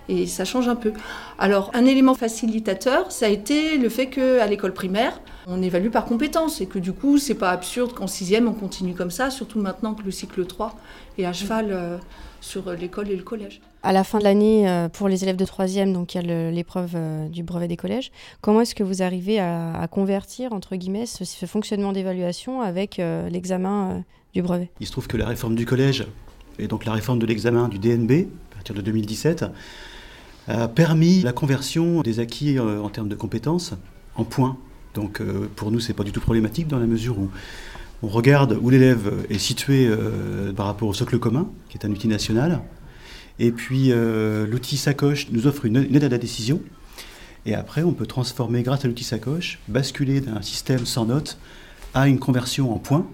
et 0.08 0.26
ça 0.26 0.44
change 0.44 0.68
un 0.68 0.76
peu. 0.76 0.92
Alors, 1.38 1.70
un 1.72 1.86
élément 1.86 2.14
facilitateur, 2.14 3.10
ça 3.10 3.24
a 3.24 3.28
été 3.30 3.78
le 3.78 3.88
fait 3.88 4.08
qu'à 4.08 4.46
l'école 4.46 4.74
primaire, 4.74 5.18
on 5.46 5.62
évalue 5.62 5.90
par 5.90 6.04
compétence 6.04 6.60
et 6.60 6.66
que 6.66 6.78
du 6.78 6.92
coup, 6.92 7.18
c'est 7.18 7.34
pas 7.34 7.50
absurde 7.50 7.92
qu'en 7.92 8.06
sixième, 8.06 8.48
on 8.48 8.52
continue 8.52 8.94
comme 8.94 9.10
ça, 9.10 9.30
surtout 9.30 9.60
maintenant 9.60 9.94
que 9.94 10.02
le 10.02 10.10
cycle 10.10 10.44
3 10.46 10.76
est 11.18 11.24
à 11.24 11.32
cheval 11.32 11.68
euh, 11.70 11.98
sur 12.40 12.72
l'école 12.72 13.10
et 13.10 13.16
le 13.16 13.22
collège. 13.22 13.60
À 13.82 13.92
la 13.92 14.04
fin 14.04 14.18
de 14.18 14.24
l'année, 14.24 14.68
euh, 14.68 14.88
pour 14.88 15.08
les 15.08 15.22
élèves 15.22 15.36
de 15.36 15.44
troisième, 15.44 15.92
donc 15.92 16.14
il 16.14 16.26
y 16.26 16.30
a 16.30 16.50
l'épreuve 16.50 16.92
euh, 16.94 17.28
du 17.28 17.42
brevet 17.42 17.68
des 17.68 17.76
collèges. 17.76 18.10
Comment 18.40 18.62
est-ce 18.62 18.74
que 18.74 18.82
vous 18.82 19.02
arrivez 19.02 19.38
à, 19.38 19.86
convertir, 19.90 20.52
entre 20.52 20.76
guillemets, 20.76 21.06
ce, 21.06 21.24
ce 21.24 21.46
fonctionnement 21.46 21.92
d'évaluation 21.92 22.62
avec 22.62 22.96
l'examen 23.30 24.02
du 24.32 24.42
brevet? 24.42 24.70
Il 24.80 24.86
se 24.86 24.92
trouve 24.92 25.06
que 25.06 25.16
la 25.16 25.26
réforme 25.26 25.54
du 25.54 25.66
collège 25.66 26.06
et 26.58 26.68
donc 26.68 26.84
la 26.84 26.92
réforme 26.92 27.18
de 27.18 27.26
l'examen 27.26 27.68
du 27.68 27.78
DNB, 27.78 28.28
à 28.52 28.54
partir 28.54 28.74
de 28.74 28.80
2017, 28.80 29.44
a 30.48 30.68
permis 30.68 31.22
la 31.22 31.32
conversion 31.32 32.02
des 32.02 32.20
acquis 32.20 32.58
euh, 32.58 32.80
en 32.80 32.88
termes 32.88 33.08
de 33.08 33.14
compétences 33.14 33.74
en 34.14 34.24
points. 34.24 34.56
Donc 34.94 35.20
euh, 35.20 35.48
pour 35.56 35.70
nous, 35.70 35.80
c'est 35.80 35.92
pas 35.92 36.04
du 36.04 36.12
tout 36.12 36.20
problématique 36.20 36.68
dans 36.68 36.78
la 36.78 36.86
mesure 36.86 37.18
où 37.18 37.30
on 38.02 38.08
regarde 38.08 38.58
où 38.60 38.70
l'élève 38.70 39.12
est 39.30 39.38
situé 39.38 39.86
euh, 39.86 40.52
par 40.52 40.66
rapport 40.66 40.88
au 40.88 40.94
socle 40.94 41.18
commun, 41.18 41.48
qui 41.68 41.78
est 41.78 41.86
un 41.86 41.90
outil 41.90 42.08
national. 42.08 42.60
Et 43.38 43.50
puis 43.50 43.90
l'outil 43.90 44.76
sacoche 44.76 45.26
nous 45.32 45.48
offre 45.48 45.64
une, 45.64 45.76
aide 45.76 46.04
à 46.04 46.08
la 46.08 46.18
décision. 46.18 46.60
Et 47.46 47.54
après, 47.56 47.82
on 47.82 47.92
peut 47.92 48.06
transformer, 48.06 48.62
grâce 48.62 48.84
à 48.84 48.88
l'outil 48.88 49.02
sacoche, 49.02 49.58
basculer 49.66 50.20
d'un 50.20 50.40
système 50.40 50.86
sans 50.86 51.06
notes 51.06 51.36
à 51.94 52.06
une 52.06 52.20
conversion 52.20 52.72
en 52.72 52.78
points 52.78 53.04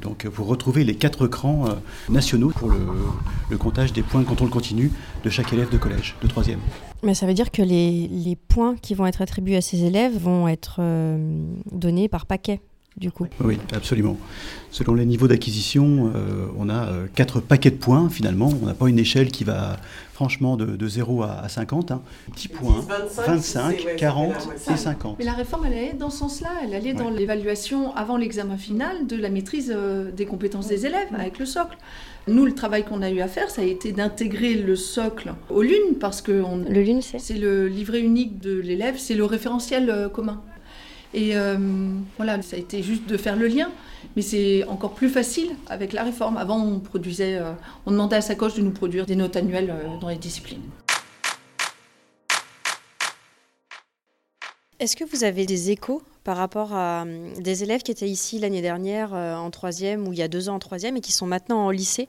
donc 0.00 0.28
pour 0.28 0.46
retrouver 0.46 0.84
les 0.84 0.94
quatre 0.94 1.26
crans 1.26 1.66
euh, 1.66 1.74
nationaux 2.08 2.50
pour 2.50 2.70
le, 2.70 3.58
comptage 3.58 3.92
des 3.92 4.02
points 4.02 4.20
de 4.20 4.26
contrôle 4.26 4.50
continu 4.50 4.90
de 5.24 5.30
chaque 5.30 5.52
élève 5.52 5.70
de 5.70 5.78
collège, 5.78 6.16
de 6.22 6.28
troisième. 6.28 6.60
Mais 7.02 7.14
ça 7.14 7.26
veut 7.26 7.34
dire 7.34 7.50
que 7.50 7.62
les, 7.62 8.36
points 8.48 8.76
qui 8.76 8.94
vont 8.94 9.06
être 9.06 9.22
attribués 9.22 9.56
à 9.56 9.60
ces 9.60 9.84
élèves 9.84 10.16
vont 10.16 10.48
être 10.48 10.76
euh, 10.80 11.44
donnés 11.72 12.08
par 12.08 12.26
paquet 12.26 12.60
du 12.96 13.10
coup. 13.10 13.26
Oui, 13.42 13.58
absolument. 13.72 14.18
Selon 14.70 14.94
les 14.94 15.06
niveaux 15.06 15.26
d'acquisition, 15.26 16.12
euh, 16.14 16.46
on 16.58 16.68
a 16.68 16.86
euh, 16.86 17.06
quatre 17.14 17.40
paquets 17.40 17.70
de 17.70 17.76
points 17.76 18.08
finalement. 18.08 18.52
On 18.62 18.66
n'a 18.66 18.74
pas 18.74 18.88
une 18.88 18.98
échelle 18.98 19.28
qui 19.28 19.42
va 19.44 19.78
franchement 20.12 20.56
de, 20.56 20.86
0 20.86 21.22
à, 21.22 21.48
50. 21.48 21.92
Hein. 21.92 22.02
10 22.36 22.48
points, 22.48 22.84
25, 23.26 23.96
40 23.96 24.34
et 24.70 24.76
50. 24.76 25.16
Mais 25.18 25.24
la 25.24 25.32
réforme, 25.32 25.66
elle 25.66 25.72
allait 25.72 25.92
dans 25.94 26.10
ce 26.10 26.18
sens-là. 26.18 26.50
Elle 26.62 26.74
allait 26.74 26.92
dans 26.92 27.10
l'évaluation 27.10 27.96
avant 27.96 28.16
l'examen 28.16 28.58
final 28.58 29.06
de 29.06 29.16
la 29.16 29.30
maîtrise 29.30 29.72
euh, 29.74 30.10
des 30.10 30.26
compétences 30.26 30.68
des 30.68 30.84
élèves 30.84 31.08
avec 31.14 31.38
le 31.38 31.46
socle. 31.46 31.78
Nous, 32.28 32.44
le 32.44 32.54
travail 32.54 32.84
qu'on 32.84 33.00
a 33.00 33.10
eu 33.10 33.20
à 33.20 33.28
faire, 33.28 33.50
ça 33.50 33.62
a 33.62 33.64
été 33.64 33.92
d'intégrer 33.92 34.54
le 34.54 34.76
socle 34.76 35.32
au 35.48 35.62
LUN, 35.62 35.94
parce 35.98 36.20
que 36.20 36.32
le 36.32 36.82
LUN, 36.82 37.00
c'est 37.00 37.38
le 37.38 37.66
livret 37.66 38.00
unique 38.00 38.40
de 38.40 38.60
l'élève, 38.60 38.98
c'est 38.98 39.14
le 39.14 39.24
référentiel 39.24 40.10
commun. 40.12 40.42
Et 41.12 41.36
euh, 41.36 41.56
voilà, 42.16 42.40
ça 42.42 42.56
a 42.56 42.58
été 42.58 42.82
juste 42.82 43.06
de 43.08 43.16
faire 43.16 43.36
le 43.36 43.48
lien. 43.48 43.70
Mais 44.16 44.22
c'est 44.22 44.64
encore 44.64 44.94
plus 44.94 45.08
facile 45.08 45.50
avec 45.68 45.92
la 45.92 46.04
réforme. 46.04 46.36
Avant, 46.36 46.62
on 46.62 46.78
produisait, 46.78 47.36
euh, 47.36 47.52
on 47.86 47.90
demandait 47.90 48.16
à 48.16 48.20
sa 48.20 48.34
coche 48.34 48.54
de 48.54 48.62
nous 48.62 48.70
produire 48.70 49.06
des 49.06 49.16
notes 49.16 49.36
annuelles 49.36 49.70
euh, 49.70 49.98
dans 50.00 50.08
les 50.08 50.16
disciplines. 50.16 50.62
Est-ce 54.78 54.96
que 54.96 55.04
vous 55.04 55.24
avez 55.24 55.44
des 55.44 55.70
échos 55.70 56.02
par 56.24 56.38
rapport 56.38 56.72
à 56.72 57.04
des 57.38 57.62
élèves 57.62 57.82
qui 57.82 57.90
étaient 57.90 58.08
ici 58.08 58.38
l'année 58.38 58.62
dernière 58.62 59.12
en 59.12 59.50
troisième 59.50 60.08
ou 60.08 60.14
il 60.14 60.18
y 60.18 60.22
a 60.22 60.28
deux 60.28 60.48
ans 60.48 60.54
en 60.54 60.58
troisième 60.58 60.96
et 60.96 61.02
qui 61.02 61.12
sont 61.12 61.26
maintenant 61.26 61.66
en 61.66 61.70
lycée, 61.70 62.08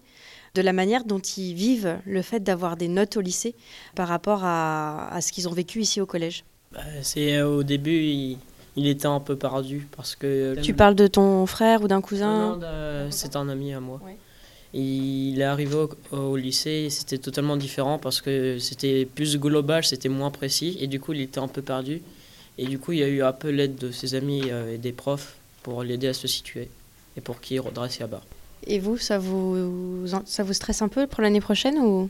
de 0.56 0.62
la 0.62 0.72
manière 0.72 1.04
dont 1.04 1.20
ils 1.20 1.54
vivent 1.54 2.00
le 2.06 2.22
fait 2.22 2.40
d'avoir 2.40 2.78
des 2.78 2.88
notes 2.88 3.18
au 3.18 3.22
lycée 3.22 3.56
par 3.94 4.08
rapport 4.08 4.46
à, 4.46 5.20
ce 5.22 5.34
qu'ils 5.34 5.50
ont 5.50 5.54
vécu 5.54 5.82
ici 5.82 6.00
au 6.00 6.06
collège? 6.06 6.46
Bah, 6.72 6.80
C'est 7.02 7.42
au 7.42 7.64
début, 7.64 8.38
il 8.76 8.88
était 8.88 9.08
un 9.08 9.20
peu 9.20 9.36
perdu 9.36 9.88
parce 9.96 10.16
que... 10.16 10.56
Tu 10.62 10.74
parles 10.74 10.96
de 10.96 11.08
ton 11.08 11.46
frère 11.46 11.84
ou 11.84 11.88
d'un 11.88 12.02
cousin 12.02 12.58
Non, 12.58 13.08
c'est 13.10 13.36
un 13.36 13.50
ami 13.50 13.74
à 13.74 13.80
moi. 13.80 14.00
Il 14.74 15.42
est 15.42 15.44
arrivé 15.44 15.76
au, 16.12 16.36
lycée, 16.38 16.88
c'était 16.90 17.18
totalement 17.18 17.58
différent 17.58 17.98
parce 17.98 18.22
que 18.22 18.58
c'était 18.60 19.06
plus 19.06 19.38
global, 19.38 19.84
c'était 19.84 20.08
moins 20.08 20.32
précis 20.32 20.78
et 20.80 20.88
du 20.88 21.00
coup 21.00 21.12
il 21.12 21.22
était 21.22 21.40
un 21.40 21.50
peu 21.50 21.62
perdu. 21.62 22.02
Et 22.58 22.66
du 22.66 22.80
coup 22.80 22.94
il 22.94 23.00
y 23.00 23.04
a 23.04 23.08
eu 23.08 23.22
un 23.22 23.34
peu 23.34 23.50
l'aide 23.50 23.76
de 23.76 23.92
ses 23.92 24.16
amis 24.16 24.44
euh, 24.50 24.76
et 24.76 24.78
des 24.78 24.94
profs 24.94 25.36
pour 25.64 25.84
l'aider 25.84 26.08
à 26.08 26.14
se 26.14 26.28
situer 26.28 26.70
et 27.18 27.22
pour 27.22 27.42
qu'il 27.42 27.60
redresse 27.60 28.00
à 28.00 28.08
bas. 28.08 28.22
Et 28.66 28.80
vous, 28.80 28.98
ça 28.98 29.18
vous, 29.18 30.06
ça 30.26 30.44
vous 30.44 30.54
stresse 30.54 30.82
un 30.82 30.88
peu 30.88 31.08
pour 31.08 31.22
l'année 31.22 31.42
prochaine 31.42 31.78
ou? 31.80 32.10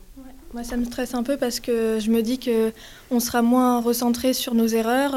Moi, 0.54 0.66
ça 0.66 0.76
me 0.76 0.84
stresse 0.84 1.14
un 1.14 1.24
peu 1.24 1.38
parce 1.38 1.62
que 1.62 1.98
je 2.00 2.12
me 2.12 2.22
dis 2.22 2.38
que 2.38 2.74
on 3.10 3.22
sera 3.22 3.42
moins 3.42 3.82
recentré 3.82 4.34
sur 4.34 4.54
nos 4.54 4.68
erreurs. 4.68 5.16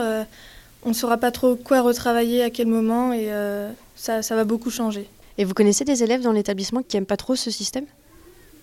On 0.85 0.90
ne 0.90 0.94
saura 0.94 1.16
pas 1.16 1.31
trop 1.31 1.57
quoi 1.57 1.81
retravailler 1.81 2.42
à 2.42 2.51
quel 2.51 2.66
moment 2.66 3.12
et 3.12 3.33
euh, 3.33 3.70
ça, 3.97 4.23
ça, 4.23 4.37
va 4.37 4.44
beaucoup 4.44 4.70
changer. 4.70 5.09
Et 5.38 5.44
vous 5.44 5.55
connaissez 5.55 5.85
des 5.85 6.03
élèves 6.03 6.20
dans 6.20 6.33
l'établissement 6.33 6.83
qui 6.83 6.97
n'aiment 6.97 7.07
pas 7.07 7.16
trop 7.16 7.37
ce 7.37 7.51
système? 7.51 7.87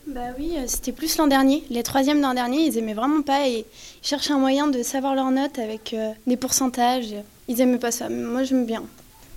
Bah 0.08 0.20
oui, 0.38 0.54
euh, 0.58 0.66
c'était 0.68 0.92
plus 0.92 1.18
l'an 1.18 1.26
dernier. 1.26 1.64
Les 1.72 1.82
troisièmes 1.82 2.22
l'an 2.22 2.36
dernier, 2.36 2.66
ils 2.66 2.78
aimaient 2.78 2.94
vraiment 2.94 3.24
pas 3.24 3.48
et 3.48 3.66
ils 4.04 4.08
cherchaient 4.08 4.34
un 4.34 4.40
moyen 4.40 4.68
de 4.68 4.84
savoir 4.84 5.16
leurs 5.16 5.32
notes 5.32 5.58
avec 5.58 5.94
euh, 5.94 6.12
des 6.28 6.38
pourcentages. 6.38 7.16
Ils 7.48 7.60
aimaient 7.60 7.80
pas 7.80 7.92
ça, 7.92 8.08
mais 8.08 8.24
moi 8.24 8.44
j'aime 8.44 8.68
bien. 8.68 8.84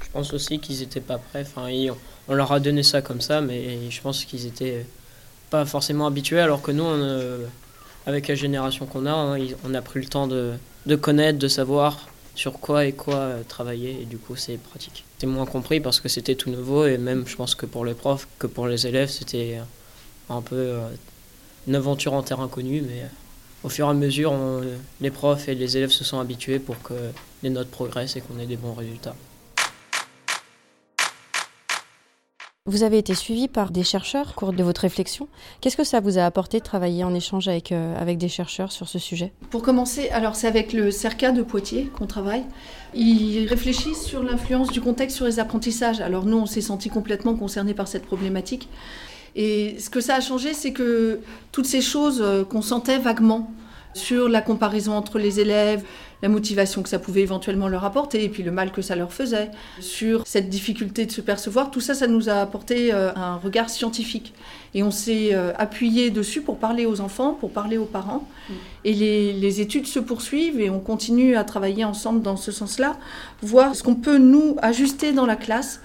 Je 0.03 0.11
pense 0.13 0.35
aussi 0.35 0.59
qu'ils 0.59 0.81
n'étaient 0.81 1.01
pas 1.01 1.17
prêts. 1.17 1.43
Enfin, 1.43 1.69
on 2.29 2.35
leur 2.35 2.53
a 2.53 2.61
donné 2.61 2.83
ça 2.83 3.01
comme 3.01 3.23
ça, 3.23 3.41
mais 3.41 3.91
je 3.91 4.01
pense 4.03 4.27
qu'ils 4.27 4.47
étaient 4.47 4.85
pas 5.49 5.65
forcément 5.65 6.07
habitués, 6.07 6.41
alors 6.41 6.61
que 6.61 6.71
nous, 6.71 6.87
avec 8.07 8.29
la 8.29 8.35
génération 8.35 8.87
qu'on 8.87 9.07
a, 9.07 9.13
hein, 9.13 9.39
on 9.65 9.75
a 9.75 9.83
pris 9.83 10.01
le 10.01 10.07
temps 10.07 10.29
de, 10.29 10.53
de 10.87 10.97
connaître, 10.97 11.39
de 11.39 11.49
savoir 11.49 12.07
sur 12.35 12.59
quoi 12.61 12.85
et 12.85 12.93
quoi 12.93 13.15
euh, 13.15 13.43
travailler 13.47 14.03
et 14.03 14.05
du 14.05 14.19
coup 14.19 14.37
c'est 14.37 14.57
pratique. 14.57 15.05
C'était 15.15 15.27
moins 15.27 15.47
compris 15.47 15.81
parce 15.81 16.01
que 16.01 16.09
c'était 16.09 16.35
tout 16.35 16.51
nouveau 16.51 16.87
et 16.87 16.99
même 16.99 17.27
je 17.27 17.37
pense 17.37 17.55
que 17.55 17.67
pour 17.67 17.85
les 17.85 17.95
profs 17.95 18.27
que 18.39 18.47
pour 18.47 18.67
les 18.67 18.87
élèves 18.87 19.09
c'était 19.09 19.59
un 20.29 20.43
peu 20.43 20.57
euh, 20.57 20.89
une 21.67 21.77
aventure 21.77 22.13
en 22.13 22.23
terre 22.23 22.41
inconnue 22.41 22.83
mais 22.83 23.03
euh, 23.03 23.07
au 23.63 23.69
fur 23.69 23.87
et 23.87 23.91
à 23.91 23.95
mesure 23.95 24.35
les 25.01 25.11
profs 25.11 25.49
et 25.49 25.55
les 25.55 25.77
élèves 25.77 25.91
se 25.91 26.05
sont 26.05 26.19
habitués 26.19 26.59
pour 26.59 26.81
que 26.83 26.95
les 27.43 27.51
notes 27.51 27.71
progressent 27.71 28.17
et 28.17 28.21
qu'on 28.21 28.39
ait 28.39 28.47
des 28.47 28.57
bons 28.57 28.75
résultats. 28.75 29.17
Vous 32.67 32.83
avez 32.83 32.97
été 32.97 33.15
suivi 33.15 33.47
par 33.47 33.71
des 33.71 33.83
chercheurs 33.83 34.31
au 34.31 34.33
cours 34.41 34.55
de 34.55 34.63
votre 34.63 34.81
réflexion. 34.81 35.29
Qu'est-ce 35.61 35.77
que 35.77 35.85
ça 35.85 36.01
vous 36.01 36.17
a 36.17 36.25
apporté 36.25 36.61
de 36.61 36.65
travailler 36.65 37.05
en 37.05 37.13
échange 37.13 37.47
avec, 37.47 37.73
euh, 37.73 37.95
avec 38.01 38.17
des 38.17 38.31
chercheurs 38.31 38.73
sur 38.73 38.89
ce 38.89 38.99
sujet? 38.99 39.35
Pour 39.51 39.61
commencer, 39.61 40.09
alors 40.09 40.35
c'est 40.35 40.47
avec 40.47 40.73
le 40.73 40.91
CERCA 40.91 41.33
de 41.33 41.43
Poitiers 41.43 41.91
qu'on 41.95 42.07
travaille. 42.07 42.43
Ils 42.95 43.47
réfléchissent 43.49 44.03
sur 44.03 44.23
l'influence 44.23 44.71
du 44.71 44.81
contexte 44.81 45.17
sur 45.17 45.27
les 45.27 45.41
apprentissages. 45.41 46.01
Alors 46.01 46.25
nous, 46.25 46.39
on 46.39 46.47
s'est 46.47 46.63
senti 46.63 46.89
complètement 46.89 47.35
concernés 47.35 47.75
par 47.75 47.87
cette 47.87 48.07
problématique. 48.07 48.71
Et 49.37 49.77
ce 49.79 49.91
que 49.91 50.01
ça 50.01 50.15
a 50.15 50.21
changé, 50.23 50.55
c'est 50.55 50.73
que 50.73 51.21
toutes 51.53 51.67
ces 51.67 51.83
choses 51.83 52.23
euh, 52.23 52.45
qu'on 52.45 52.63
sentait 52.63 52.97
vaguement 52.97 53.53
sur 53.95 54.29
la 54.29 54.43
comparaison 54.43 54.93
entre 54.93 55.19
les 55.19 55.41
élèves, 55.41 55.85
la 56.23 56.29
motivation 56.29 56.83
que 56.83 56.89
ça 56.89 56.99
pouvait 56.99 57.21
éventuellement 57.21 57.69
leur 57.69 57.85
apporter 57.85 58.25
et 58.25 58.29
puis 58.29 58.43
le 58.43 58.51
mal 58.51 58.73
que 58.73 58.83
ça 58.83 58.97
leur 58.97 59.13
faisait, 59.13 59.51
sur 59.81 60.27
cette 60.27 60.49
difficulté 60.49 61.07
de 61.07 61.13
se 61.13 61.21
percevoir, 61.21 61.71
tout 61.71 61.81
ça, 61.81 61.95
ça 61.95 62.07
nous 62.07 62.29
a 62.29 62.35
apporté 62.35 62.93
euh, 62.93 63.13
un 63.15 63.37
regard 63.37 63.71
scientifique. 63.71 64.33
Et 64.75 64.83
on 64.83 64.91
s'est 64.91 65.35
euh, 65.35 65.53
appuyé 65.57 66.11
dessus 66.11 66.41
pour 66.41 66.59
parler 66.59 66.87
aux 66.87 67.01
enfants, 67.01 67.33
pour 67.35 67.51
parler 67.51 67.77
aux 67.77 67.85
parents. 67.85 68.27
Mm. 68.49 68.53
Et 68.87 68.93
les, 68.95 69.33
les, 69.33 69.61
études 69.61 69.87
se 69.87 69.99
poursuivent 69.99 70.61
et 70.61 70.71
on 70.71 70.81
continue 70.81 71.37
à 71.37 71.45
travailler 71.45 71.85
ensemble 71.85 72.23
dans 72.23 72.37
ce 72.37 72.53
sens-là, 72.53 72.97
voir 73.43 73.75
ce 73.75 73.83
qu'on 73.83 73.95
peut 73.95 74.19
nous 74.19 74.57
ajuster 74.63 75.13
dans 75.13 75.27
la 75.27 75.37
classe 75.37 75.81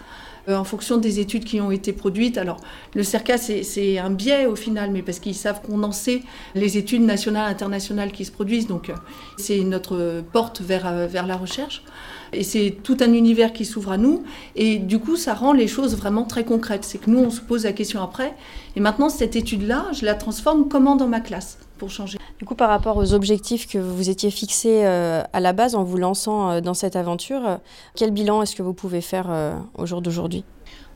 en 0.47 0.63
fonction 0.63 0.97
des 0.97 1.19
études 1.19 1.43
qui 1.43 1.61
ont 1.61 1.71
été 1.71 1.93
produites. 1.93 2.37
Alors, 2.37 2.57
le 2.95 3.03
CERCA, 3.03 3.37
c'est 3.37 3.97
un 3.99 4.09
biais 4.09 4.45
au 4.45 4.55
final, 4.55 4.91
mais 4.91 5.01
parce 5.01 5.19
qu'ils 5.19 5.35
savent 5.35 5.61
condenser 5.61 6.23
les 6.55 6.77
études 6.77 7.03
nationales, 7.03 7.51
internationales 7.51 8.11
qui 8.11 8.25
se 8.25 8.31
produisent. 8.31 8.67
Donc, 8.67 8.89
euh, 8.89 8.93
c'est 9.37 9.59
notre 9.59 10.23
porte 10.31 10.61
vers, 10.61 10.87
euh, 10.87 11.07
vers 11.07 11.27
la 11.27 11.35
recherche. 11.35 11.83
Et 12.31 12.43
c'est 12.43 12.77
tout 12.83 12.97
un 13.01 13.13
univers 13.13 13.53
qui 13.53 13.65
s'ouvre 13.65 13.91
à 13.91 13.97
nous. 13.97 14.23
Et 14.55 14.77
du 14.77 14.99
coup, 14.99 15.15
ça 15.15 15.33
rend 15.33 15.53
les 15.53 15.67
choses 15.67 15.95
vraiment 15.95 16.23
très 16.23 16.43
concrètes. 16.43 16.83
C'est 16.83 16.99
que 16.99 17.09
nous, 17.09 17.19
on 17.19 17.29
se 17.31 17.41
pose 17.41 17.63
la 17.63 17.73
question 17.73 18.01
après. 18.03 18.35
Et 18.75 18.79
maintenant, 18.79 19.09
cette 19.09 19.35
étude-là, 19.35 19.87
je 19.93 20.05
la 20.05 20.15
transforme 20.15 20.67
comment 20.67 20.95
dans 20.95 21.07
ma 21.07 21.21
classe? 21.21 21.57
Pour 21.79 21.89
changer. 21.89 22.19
Du 22.37 22.45
coup, 22.45 22.53
par 22.53 22.69
rapport 22.69 22.97
aux 22.97 23.13
objectifs 23.13 23.67
que 23.67 23.79
vous 23.79 24.09
étiez 24.09 24.29
fixés 24.29 24.85
euh, 24.85 25.23
à 25.33 25.39
la 25.39 25.53
base 25.53 25.73
en 25.73 25.83
vous 25.83 25.97
lançant 25.97 26.51
euh, 26.51 26.61
dans 26.61 26.75
cette 26.75 26.95
aventure, 26.95 27.47
euh, 27.47 27.57
quel 27.95 28.11
bilan 28.11 28.43
est-ce 28.43 28.55
que 28.55 28.61
vous 28.61 28.73
pouvez 28.73 29.01
faire 29.01 29.27
au 29.75 29.85
jour 29.85 30.01
d'aujourd'hui? 30.01 30.43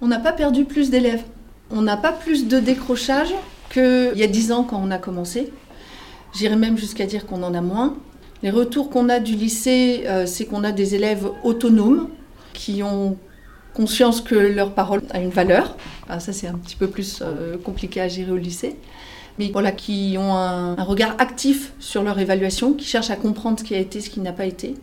On 0.02 0.08
n'a 0.08 0.19
pas 0.19 0.34
perdu 0.34 0.65
plus 0.65 0.91
d'élèves. 0.91 1.24
On 1.72 1.82
n'a 1.82 1.98
pas 1.98 2.12
plus 2.12 2.48
de 2.48 2.60
décrochage 2.60 3.34
qu'il 3.72 4.13
y 4.15 4.24
a 4.24 4.28
dix 4.28 4.52
ans 4.52 4.63
quand 4.63 4.80
on 4.82 4.91
a 4.91 5.00
commencé. 5.00 5.52
J'irais 6.36 6.56
même 6.56 6.78
jusqu'à 6.78 7.06
dire 7.06 7.26
qu'on 7.26 7.41
en 7.41 7.54
a 7.54 7.62
moins. 7.62 7.96
Les 8.43 8.52
retours 8.52 8.89
qu'on 8.89 9.10
a 9.10 9.19
du 9.19 9.36
lycée, 9.36 10.06
c'est 10.26 10.46
qu'on 10.46 10.63
a 10.63 10.72
des 10.72 10.96
élèves 10.96 11.30
autonomes 11.43 12.10
qui 12.54 12.84
ont 12.84 13.17
conscience 13.74 14.22
que 14.22 14.36
leur 14.36 14.74
parole 14.74 15.02
a 15.12 15.19
une 15.19 15.30
valeur. 15.30 15.78
Ah, 16.10 16.19
ça, 16.19 16.34
c'est 16.34 16.48
un 16.48 16.58
petit 16.58 16.76
peu 16.76 16.88
plus 16.88 17.24
compliqué 17.63 18.02
à 18.02 18.08
gérer 18.08 18.32
au 18.32 18.38
lycée 18.38 18.76
mais 19.39 19.50
voilà, 19.52 19.72
qui 19.72 20.15
ont 20.17 20.36
un, 20.36 20.76
regard 20.84 21.15
actif 21.17 21.74
sur 21.80 22.04
leur 22.04 22.19
évaluation, 22.19 22.74
qui 22.74 22.86
cherchent 22.86 23.10
à 23.10 23.15
comprendre 23.15 23.60
ce 23.60 23.63
qui 23.63 23.76
a 23.76 23.80
été, 23.80 24.02
ce 24.02 24.10
qui 24.10 24.19
n'a 24.19 24.34
pas 24.34 24.46
été. 24.46 24.76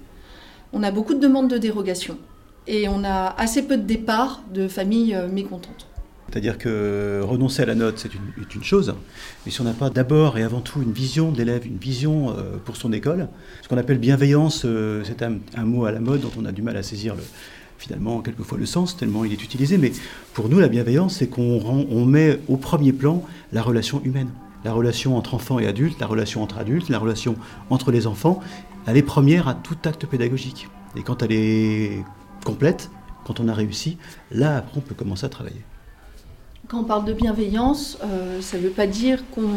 On 0.72 0.82
a 0.82 0.90
beaucoup 0.90 1.14
de 1.14 1.20
demandes 1.20 1.48
de 1.48 1.58
dérogation 1.58 2.18
et 2.66 2.88
on 2.88 3.04
a 3.04 3.34
assez 3.38 3.62
peu 3.62 3.76
de 3.76 3.82
départs 3.82 4.42
de 4.52 4.68
familles 4.68 5.14
euh, 5.14 5.28
mécontentes. 5.28 5.86
C'est-à-dire 6.30 6.58
que 6.58 7.20
renoncer 7.24 7.62
à 7.62 7.66
la 7.66 7.74
note, 7.74 7.98
c'est 7.98 8.10
une, 8.14 8.62
chose, 8.62 8.94
mais 9.44 9.50
si 9.50 9.60
on 9.60 9.64
n'a 9.64 9.72
pas 9.72 9.90
d'abord 9.90 10.38
et 10.38 10.44
avant 10.44 10.60
tout 10.60 10.80
une 10.80 10.92
vision 10.92 11.32
de 11.32 11.38
l'élève, 11.38 11.66
une 11.66 11.78
vision 11.78 12.30
euh, 12.30 12.56
pour 12.64 12.76
son 12.76 12.92
école, 12.92 13.28
ce 13.62 13.68
qu'on 13.68 13.78
appelle 13.78 13.98
bienveillance, 13.98 14.62
euh, 14.64 15.02
c'est 15.04 15.22
un, 15.22 15.64
mot 15.64 15.86
à 15.86 15.92
la 15.92 15.98
mode 15.98 16.20
dont 16.20 16.30
on 16.38 16.44
a 16.44 16.52
du 16.52 16.62
mal 16.62 16.76
à 16.76 16.84
saisir 16.84 17.16
le, 17.16 17.22
finalement 17.80 18.20
quelquefois 18.20 18.58
le 18.58 18.66
sens, 18.66 18.96
tellement 18.96 19.24
il 19.24 19.32
est 19.32 19.42
utilisé, 19.42 19.78
mais 19.78 19.90
pour 20.34 20.48
nous 20.48 20.60
la 20.60 20.68
bienveillance, 20.68 21.16
c'est 21.16 21.28
qu'on 21.28 21.86
on 21.90 22.04
met 22.04 22.38
au 22.48 22.56
premier 22.56 22.92
plan 22.92 23.24
la 23.52 23.62
relation 23.62 24.02
humaine. 24.04 24.28
La 24.64 24.74
relation 24.74 25.16
entre 25.16 25.34
enfants 25.34 25.58
et 25.58 25.66
adultes, 25.66 25.98
la 25.98 26.06
relation 26.06 26.42
entre 26.42 26.58
adultes, 26.58 26.90
la 26.90 26.98
relation 26.98 27.36
entre 27.70 27.90
les 27.90 28.06
enfants, 28.06 28.40
elle 28.86 28.98
est 28.98 29.02
première 29.02 29.48
à 29.48 29.54
tout 29.54 29.78
acte 29.84 30.04
pédagogique. 30.04 30.68
Et 30.94 31.02
quand 31.02 31.22
elle 31.22 31.32
est 31.32 32.04
complète, 32.44 32.90
quand 33.24 33.40
on 33.40 33.48
a 33.48 33.54
réussi, 33.54 33.96
là 34.30 34.58
après 34.58 34.76
on 34.76 34.80
peut 34.82 34.94
commencer 34.94 35.24
à 35.24 35.30
travailler. 35.30 35.62
Quand 36.68 36.80
on 36.80 36.84
parle 36.84 37.06
de 37.06 37.14
bienveillance, 37.14 37.98
euh, 38.04 38.42
ça 38.42 38.58
ne 38.58 38.62
veut 38.62 38.70
pas 38.70 38.86
dire 38.86 39.24
qu'on 39.30 39.48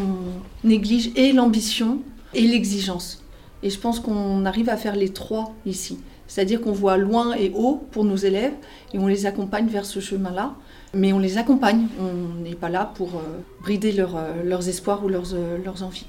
néglige 0.64 1.10
et 1.14 1.32
l'ambition 1.32 1.98
et 2.32 2.42
l'exigence. 2.42 3.23
Et 3.64 3.70
je 3.70 3.80
pense 3.80 3.98
qu'on 3.98 4.44
arrive 4.44 4.68
à 4.68 4.76
faire 4.76 4.94
les 4.94 5.08
trois 5.08 5.54
ici. 5.64 5.98
C'est-à-dire 6.26 6.60
qu'on 6.60 6.72
voit 6.72 6.98
loin 6.98 7.34
et 7.34 7.50
haut 7.54 7.82
pour 7.90 8.04
nos 8.04 8.16
élèves 8.16 8.52
et 8.92 8.98
on 8.98 9.06
les 9.06 9.24
accompagne 9.24 9.66
vers 9.66 9.86
ce 9.86 10.00
chemin-là. 10.00 10.54
Mais 10.92 11.12
on 11.12 11.18
les 11.18 11.38
accompagne, 11.38 11.86
on 11.98 12.42
n'est 12.42 12.54
pas 12.54 12.68
là 12.68 12.92
pour 12.94 13.16
euh, 13.16 13.40
brider 13.62 13.98
euh, 13.98 14.44
leurs 14.44 14.68
espoirs 14.68 15.02
ou 15.04 15.08
leurs, 15.08 15.34
euh, 15.34 15.58
leurs 15.64 15.82
envies. 15.82 16.06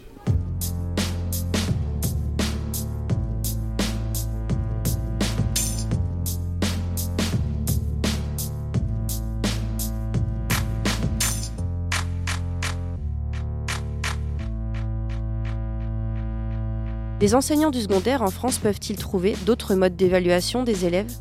Les 17.26 17.34
enseignants 17.34 17.72
du 17.72 17.82
secondaire 17.82 18.22
en 18.22 18.30
France 18.30 18.60
peuvent-ils 18.60 18.98
trouver 18.98 19.36
d'autres 19.48 19.74
modes 19.74 19.96
d'évaluation 19.96 20.62
des 20.62 20.86
élèves? 20.86 21.12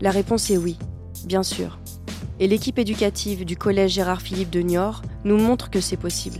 La 0.00 0.10
réponse 0.10 0.50
est 0.50 0.56
oui, 0.56 0.78
bien 1.26 1.42
sûr. 1.42 1.78
Et 2.38 2.48
l'équipe 2.48 2.78
éducative 2.78 3.44
du 3.44 3.54
collège 3.54 3.92
Gérard 3.92 4.22
Philippe 4.22 4.48
de 4.48 4.60
Niort 4.60 5.02
nous 5.24 5.36
montre 5.36 5.68
que 5.68 5.82
c'est 5.82 5.98
possible. 5.98 6.38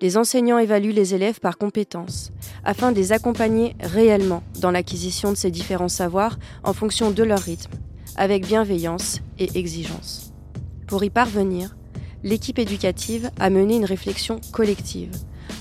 Les 0.00 0.16
enseignants 0.16 0.56
évaluent 0.56 0.94
les 0.94 1.14
élèves 1.14 1.40
par 1.40 1.58
compétences, 1.58 2.32
afin 2.64 2.90
de 2.90 2.96
les 2.96 3.12
accompagner 3.12 3.76
réellement 3.80 4.42
dans 4.60 4.70
l'acquisition 4.70 5.30
de 5.30 5.36
ces 5.36 5.50
différents 5.50 5.90
savoirs 5.90 6.38
en 6.64 6.72
fonction 6.72 7.10
de 7.10 7.22
leur 7.22 7.40
rythme, 7.40 7.74
avec 8.16 8.46
bienveillance 8.46 9.20
et 9.38 9.58
exigence. 9.58 10.32
Pour 10.86 11.04
y 11.04 11.10
parvenir, 11.10 11.76
l'équipe 12.22 12.58
éducative 12.58 13.30
a 13.38 13.50
mené 13.50 13.76
une 13.76 13.84
réflexion 13.84 14.40
collective, 14.52 15.10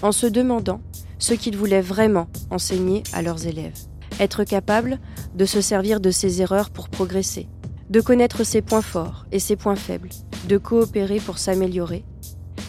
en 0.02 0.14
se 0.14 0.26
demandant 0.26 0.80
ce 1.20 1.34
qu'ils 1.34 1.58
voulaient 1.58 1.82
vraiment 1.82 2.28
enseigner 2.50 3.04
à 3.14 3.22
leurs 3.22 3.46
élèves. 3.46 3.78
Être 4.20 4.44
capable 4.44 5.00
de 5.36 5.46
se 5.46 5.62
servir 5.62 6.00
de 6.00 6.12
ses 6.12 6.42
erreurs 6.42 6.72
pour 6.72 6.90
progresser, 6.90 7.48
de 7.90 8.02
connaître 8.02 8.44
ses 8.44 8.62
points 8.62 8.82
forts 8.82 9.26
et 9.32 9.40
ses 9.40 9.56
points 9.56 9.76
faibles, 9.76 10.10
de 10.48 10.58
coopérer 10.58 11.20
pour 11.20 11.38
s'améliorer, 11.38 12.04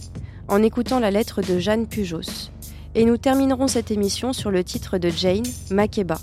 en 0.48 0.62
écoutant 0.62 1.00
la 1.00 1.10
lettre 1.10 1.42
de 1.42 1.58
Jeanne 1.58 1.88
Pujos. 1.88 2.52
Et 2.94 3.06
nous 3.06 3.18
terminerons 3.18 3.68
cette 3.68 3.90
émission 3.90 4.32
sur 4.32 4.52
le 4.52 4.64
titre 4.64 5.00
de 5.00 5.10
Jane, 5.10 5.42
Makeba. 5.72 6.20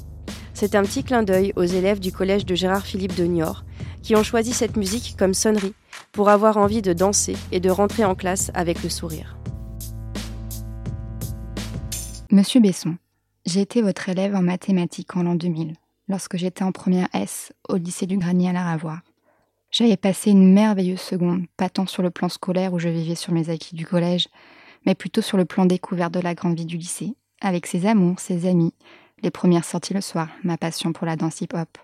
C'est 0.55 0.77
un 0.77 0.85
petit 0.85 1.03
clin 1.03 1.25
d'œil 1.25 1.53
aux 1.57 1.65
élèves 1.65 1.99
du 1.99 2.13
collège 2.13 2.47
de 2.47 2.55
Gérard 2.55 2.87
Philippe 2.87 3.17
de 3.17 3.25
Niort 3.25 3.65
qui 4.01 4.15
ont 4.15 4.23
choisi 4.23 4.53
cette 4.53 4.77
musique 4.77 5.17
comme 5.19 5.35
sonnerie 5.35 5.75
pour 6.13 6.29
avoir 6.29 6.59
envie 6.59 6.83
de 6.83 6.93
danser 6.93 7.37
et 7.51 7.61
de 7.61 7.71
rentrer 7.71 8.05
en 8.05 8.15
classe 8.15 8.51
avec 8.55 8.83
le 8.83 8.89
sourire. 8.89 9.37
Monsieur 12.31 12.61
Besson, 12.61 12.97
j'ai 13.45 13.61
été 13.61 13.83
votre 13.83 14.09
élève 14.09 14.35
en 14.35 14.43
mathématiques 14.43 15.17
en 15.17 15.23
l'an 15.23 15.35
2000, 15.35 15.75
lorsque 16.09 16.37
j'étais 16.37 16.65
en 16.65 16.73
première 16.73 17.09
S 17.13 17.53
au 17.69 17.77
lycée 17.77 18.07
du 18.07 18.17
Granier 18.17 18.51
à 18.51 18.53
la 18.53 18.65
Ravoire. 18.65 19.01
J'avais 19.71 19.97
passé 19.97 20.31
une 20.31 20.53
merveilleuse 20.53 21.01
seconde, 21.01 21.47
pas 21.57 21.71
tant 21.71 21.87
sur 21.87 22.03
le 22.03 22.11
plan 22.11 22.29
scolaire 22.29 22.75
où 22.75 22.79
je 22.79 22.91
vivais 22.91 23.15
sur 23.15 23.33
mes 23.33 23.49
acquis 23.49 23.75
du 23.75 23.87
collège, 23.87 24.29
mais 24.85 24.95
plutôt 24.95 25.23
sur 25.23 25.39
le 25.39 25.45
plan 25.47 25.65
découvert 25.65 26.11
de 26.11 26.21
la 26.21 26.35
grande 26.35 26.57
vie 26.57 26.67
du 26.67 26.77
lycée, 26.77 27.15
avec 27.41 27.67
ses 27.67 27.87
amours, 27.87 28.21
ses 28.21 28.47
amis, 28.47 28.75
les 29.23 29.31
premières 29.31 29.65
sorties 29.65 29.95
le 29.95 30.01
soir, 30.01 30.29
ma 30.45 30.59
passion 30.59 30.93
pour 30.93 31.07
la 31.07 31.17
danse 31.17 31.41
hip-hop. 31.41 31.79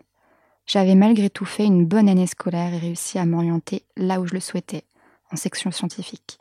J'avais 0.68 0.94
malgré 0.94 1.30
tout 1.30 1.46
fait 1.46 1.64
une 1.64 1.86
bonne 1.86 2.10
année 2.10 2.26
scolaire 2.26 2.74
et 2.74 2.78
réussi 2.78 3.18
à 3.18 3.24
m'orienter 3.24 3.84
là 3.96 4.20
où 4.20 4.26
je 4.26 4.34
le 4.34 4.40
souhaitais, 4.40 4.84
en 5.32 5.36
section 5.36 5.70
scientifique. 5.70 6.38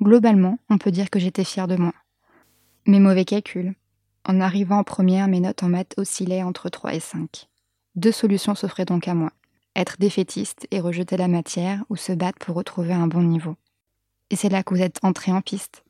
Globalement, 0.00 0.60
on 0.70 0.78
peut 0.78 0.92
dire 0.92 1.10
que 1.10 1.18
j'étais 1.18 1.42
fière 1.42 1.66
de 1.66 1.74
moi. 1.74 1.92
Mes 2.86 3.00
mauvais 3.00 3.24
calculs. 3.24 3.74
En 4.24 4.40
arrivant 4.40 4.78
en 4.78 4.84
première, 4.84 5.26
mes 5.26 5.40
notes 5.40 5.64
en 5.64 5.68
maths 5.68 5.94
oscillaient 5.96 6.44
entre 6.44 6.68
3 6.68 6.94
et 6.94 7.00
5. 7.00 7.48
Deux 7.96 8.12
solutions 8.12 8.54
s'offraient 8.54 8.84
donc 8.84 9.08
à 9.08 9.14
moi. 9.14 9.32
Être 9.74 9.96
défaitiste 9.98 10.68
et 10.70 10.78
rejeter 10.78 11.16
la 11.16 11.26
matière 11.26 11.82
ou 11.90 11.96
se 11.96 12.12
battre 12.12 12.38
pour 12.38 12.54
retrouver 12.54 12.92
un 12.92 13.08
bon 13.08 13.22
niveau. 13.22 13.56
Et 14.30 14.36
c'est 14.36 14.48
là 14.48 14.62
que 14.62 14.74
vous 14.74 14.82
êtes 14.82 15.00
entré 15.02 15.32
en 15.32 15.40
piste. 15.40 15.82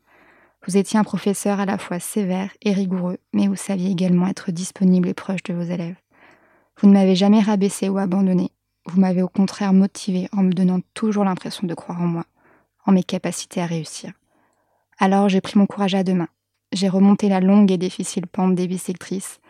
Vous 0.67 0.79
étiez 0.79 0.99
un 0.99 1.05
professeur 1.05 1.61
à 1.61 1.67
la 1.67 1.77
fois 1.77 2.01
sévère 2.01 2.53
et 2.63 2.73
rigoureux, 2.73 3.19
mais 3.35 3.49
vous 3.49 3.57
saviez 3.57 3.91
également 3.91 4.29
être 4.29 4.51
disponible 4.51 5.09
et 5.09 5.15
proche 5.15 5.43
de 5.43 5.53
vos 5.53 5.63
élèves. 5.63 5.97
Vous 6.81 6.89
ne 6.89 6.93
m'avez 6.93 7.17
jamais 7.17 7.41
rabaissé 7.41 7.89
ou 7.89 7.99
abandonné. 7.99 8.51
Vous 8.85 9.01
m'avez 9.01 9.23
au 9.23 9.29
contraire 9.29 9.73
motivé 9.73 10.29
en 10.33 10.43
me 10.43 10.53
donnant 10.53 10.81
toujours 10.93 11.25
l'impression 11.25 11.67
de 11.67 11.75
croire 11.75 12.03
en 12.03 12.07
moi, 12.07 12.25
en 12.85 12.93
mes 12.93 13.03
capacités 13.03 13.63
à 13.63 13.67
réussir. 13.67 14.13
Alors 14.99 15.29
j'ai 15.29 15.41
pris 15.41 15.59
mon 15.59 15.67
courage 15.67 15.95
à 15.95 16.05
deux 16.05 16.15
mains. 16.15 16.29
J'ai 16.73 16.89
remonté 16.89 17.29
la 17.29 17.41
longue 17.41 17.73
et 17.73 17.79
difficile 17.79 18.27
pente 18.27 18.55
des 18.55 18.69
bisectrices, 18.69 19.41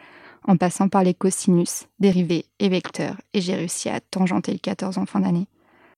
en 0.47 0.57
passant 0.57 0.89
par 0.89 1.03
les 1.03 1.15
cosinus, 1.15 1.87
dérivés 1.99 2.47
et 2.61 2.69
vecteurs, 2.69 3.17
et 3.35 3.41
j'ai 3.41 3.57
réussi 3.57 3.89
à 3.89 4.01
tangenter 4.01 4.53
le 4.53 4.59
14 4.59 4.99
en 4.99 5.07
fin 5.07 5.21
d'année. 5.21 5.49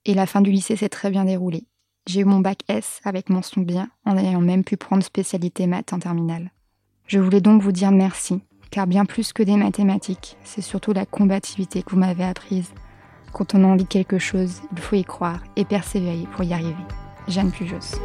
Et 0.06 0.14
la 0.14 0.26
fin 0.26 0.40
du 0.40 0.50
lycée 0.50 0.76
s'est 0.76 0.88
très 0.88 1.10
bien 1.10 1.24
déroulée. 1.24 1.64
J'ai 2.06 2.20
eu 2.20 2.24
mon 2.24 2.40
bac 2.40 2.60
S 2.68 3.00
avec 3.04 3.28
mention 3.28 3.60
bien, 3.60 3.90
en 4.06 4.16
ayant 4.16 4.40
même 4.40 4.64
pu 4.64 4.78
prendre 4.78 5.02
spécialité 5.02 5.66
maths 5.66 5.92
en 5.92 5.98
terminale. 5.98 6.52
Je 7.06 7.18
voulais 7.18 7.42
donc 7.42 7.60
vous 7.60 7.72
dire 7.72 7.90
merci 7.90 8.40
car 8.70 8.86
bien 8.86 9.04
plus 9.04 9.32
que 9.32 9.42
des 9.42 9.56
mathématiques, 9.56 10.36
c'est 10.44 10.62
surtout 10.62 10.92
la 10.92 11.06
combativité 11.06 11.82
que 11.82 11.90
vous 11.90 11.98
m'avez 11.98 12.24
apprise. 12.24 12.72
Quand 13.32 13.54
on 13.54 13.64
a 13.64 13.66
envie 13.66 13.84
de 13.84 13.88
quelque 13.88 14.18
chose, 14.18 14.62
il 14.72 14.78
faut 14.78 14.96
y 14.96 15.04
croire 15.04 15.40
et 15.56 15.64
persévérer 15.64 16.26
pour 16.32 16.44
y 16.44 16.52
arriver. 16.52 16.74
Jeanne 17.28 17.50
Pujos. 17.50 17.98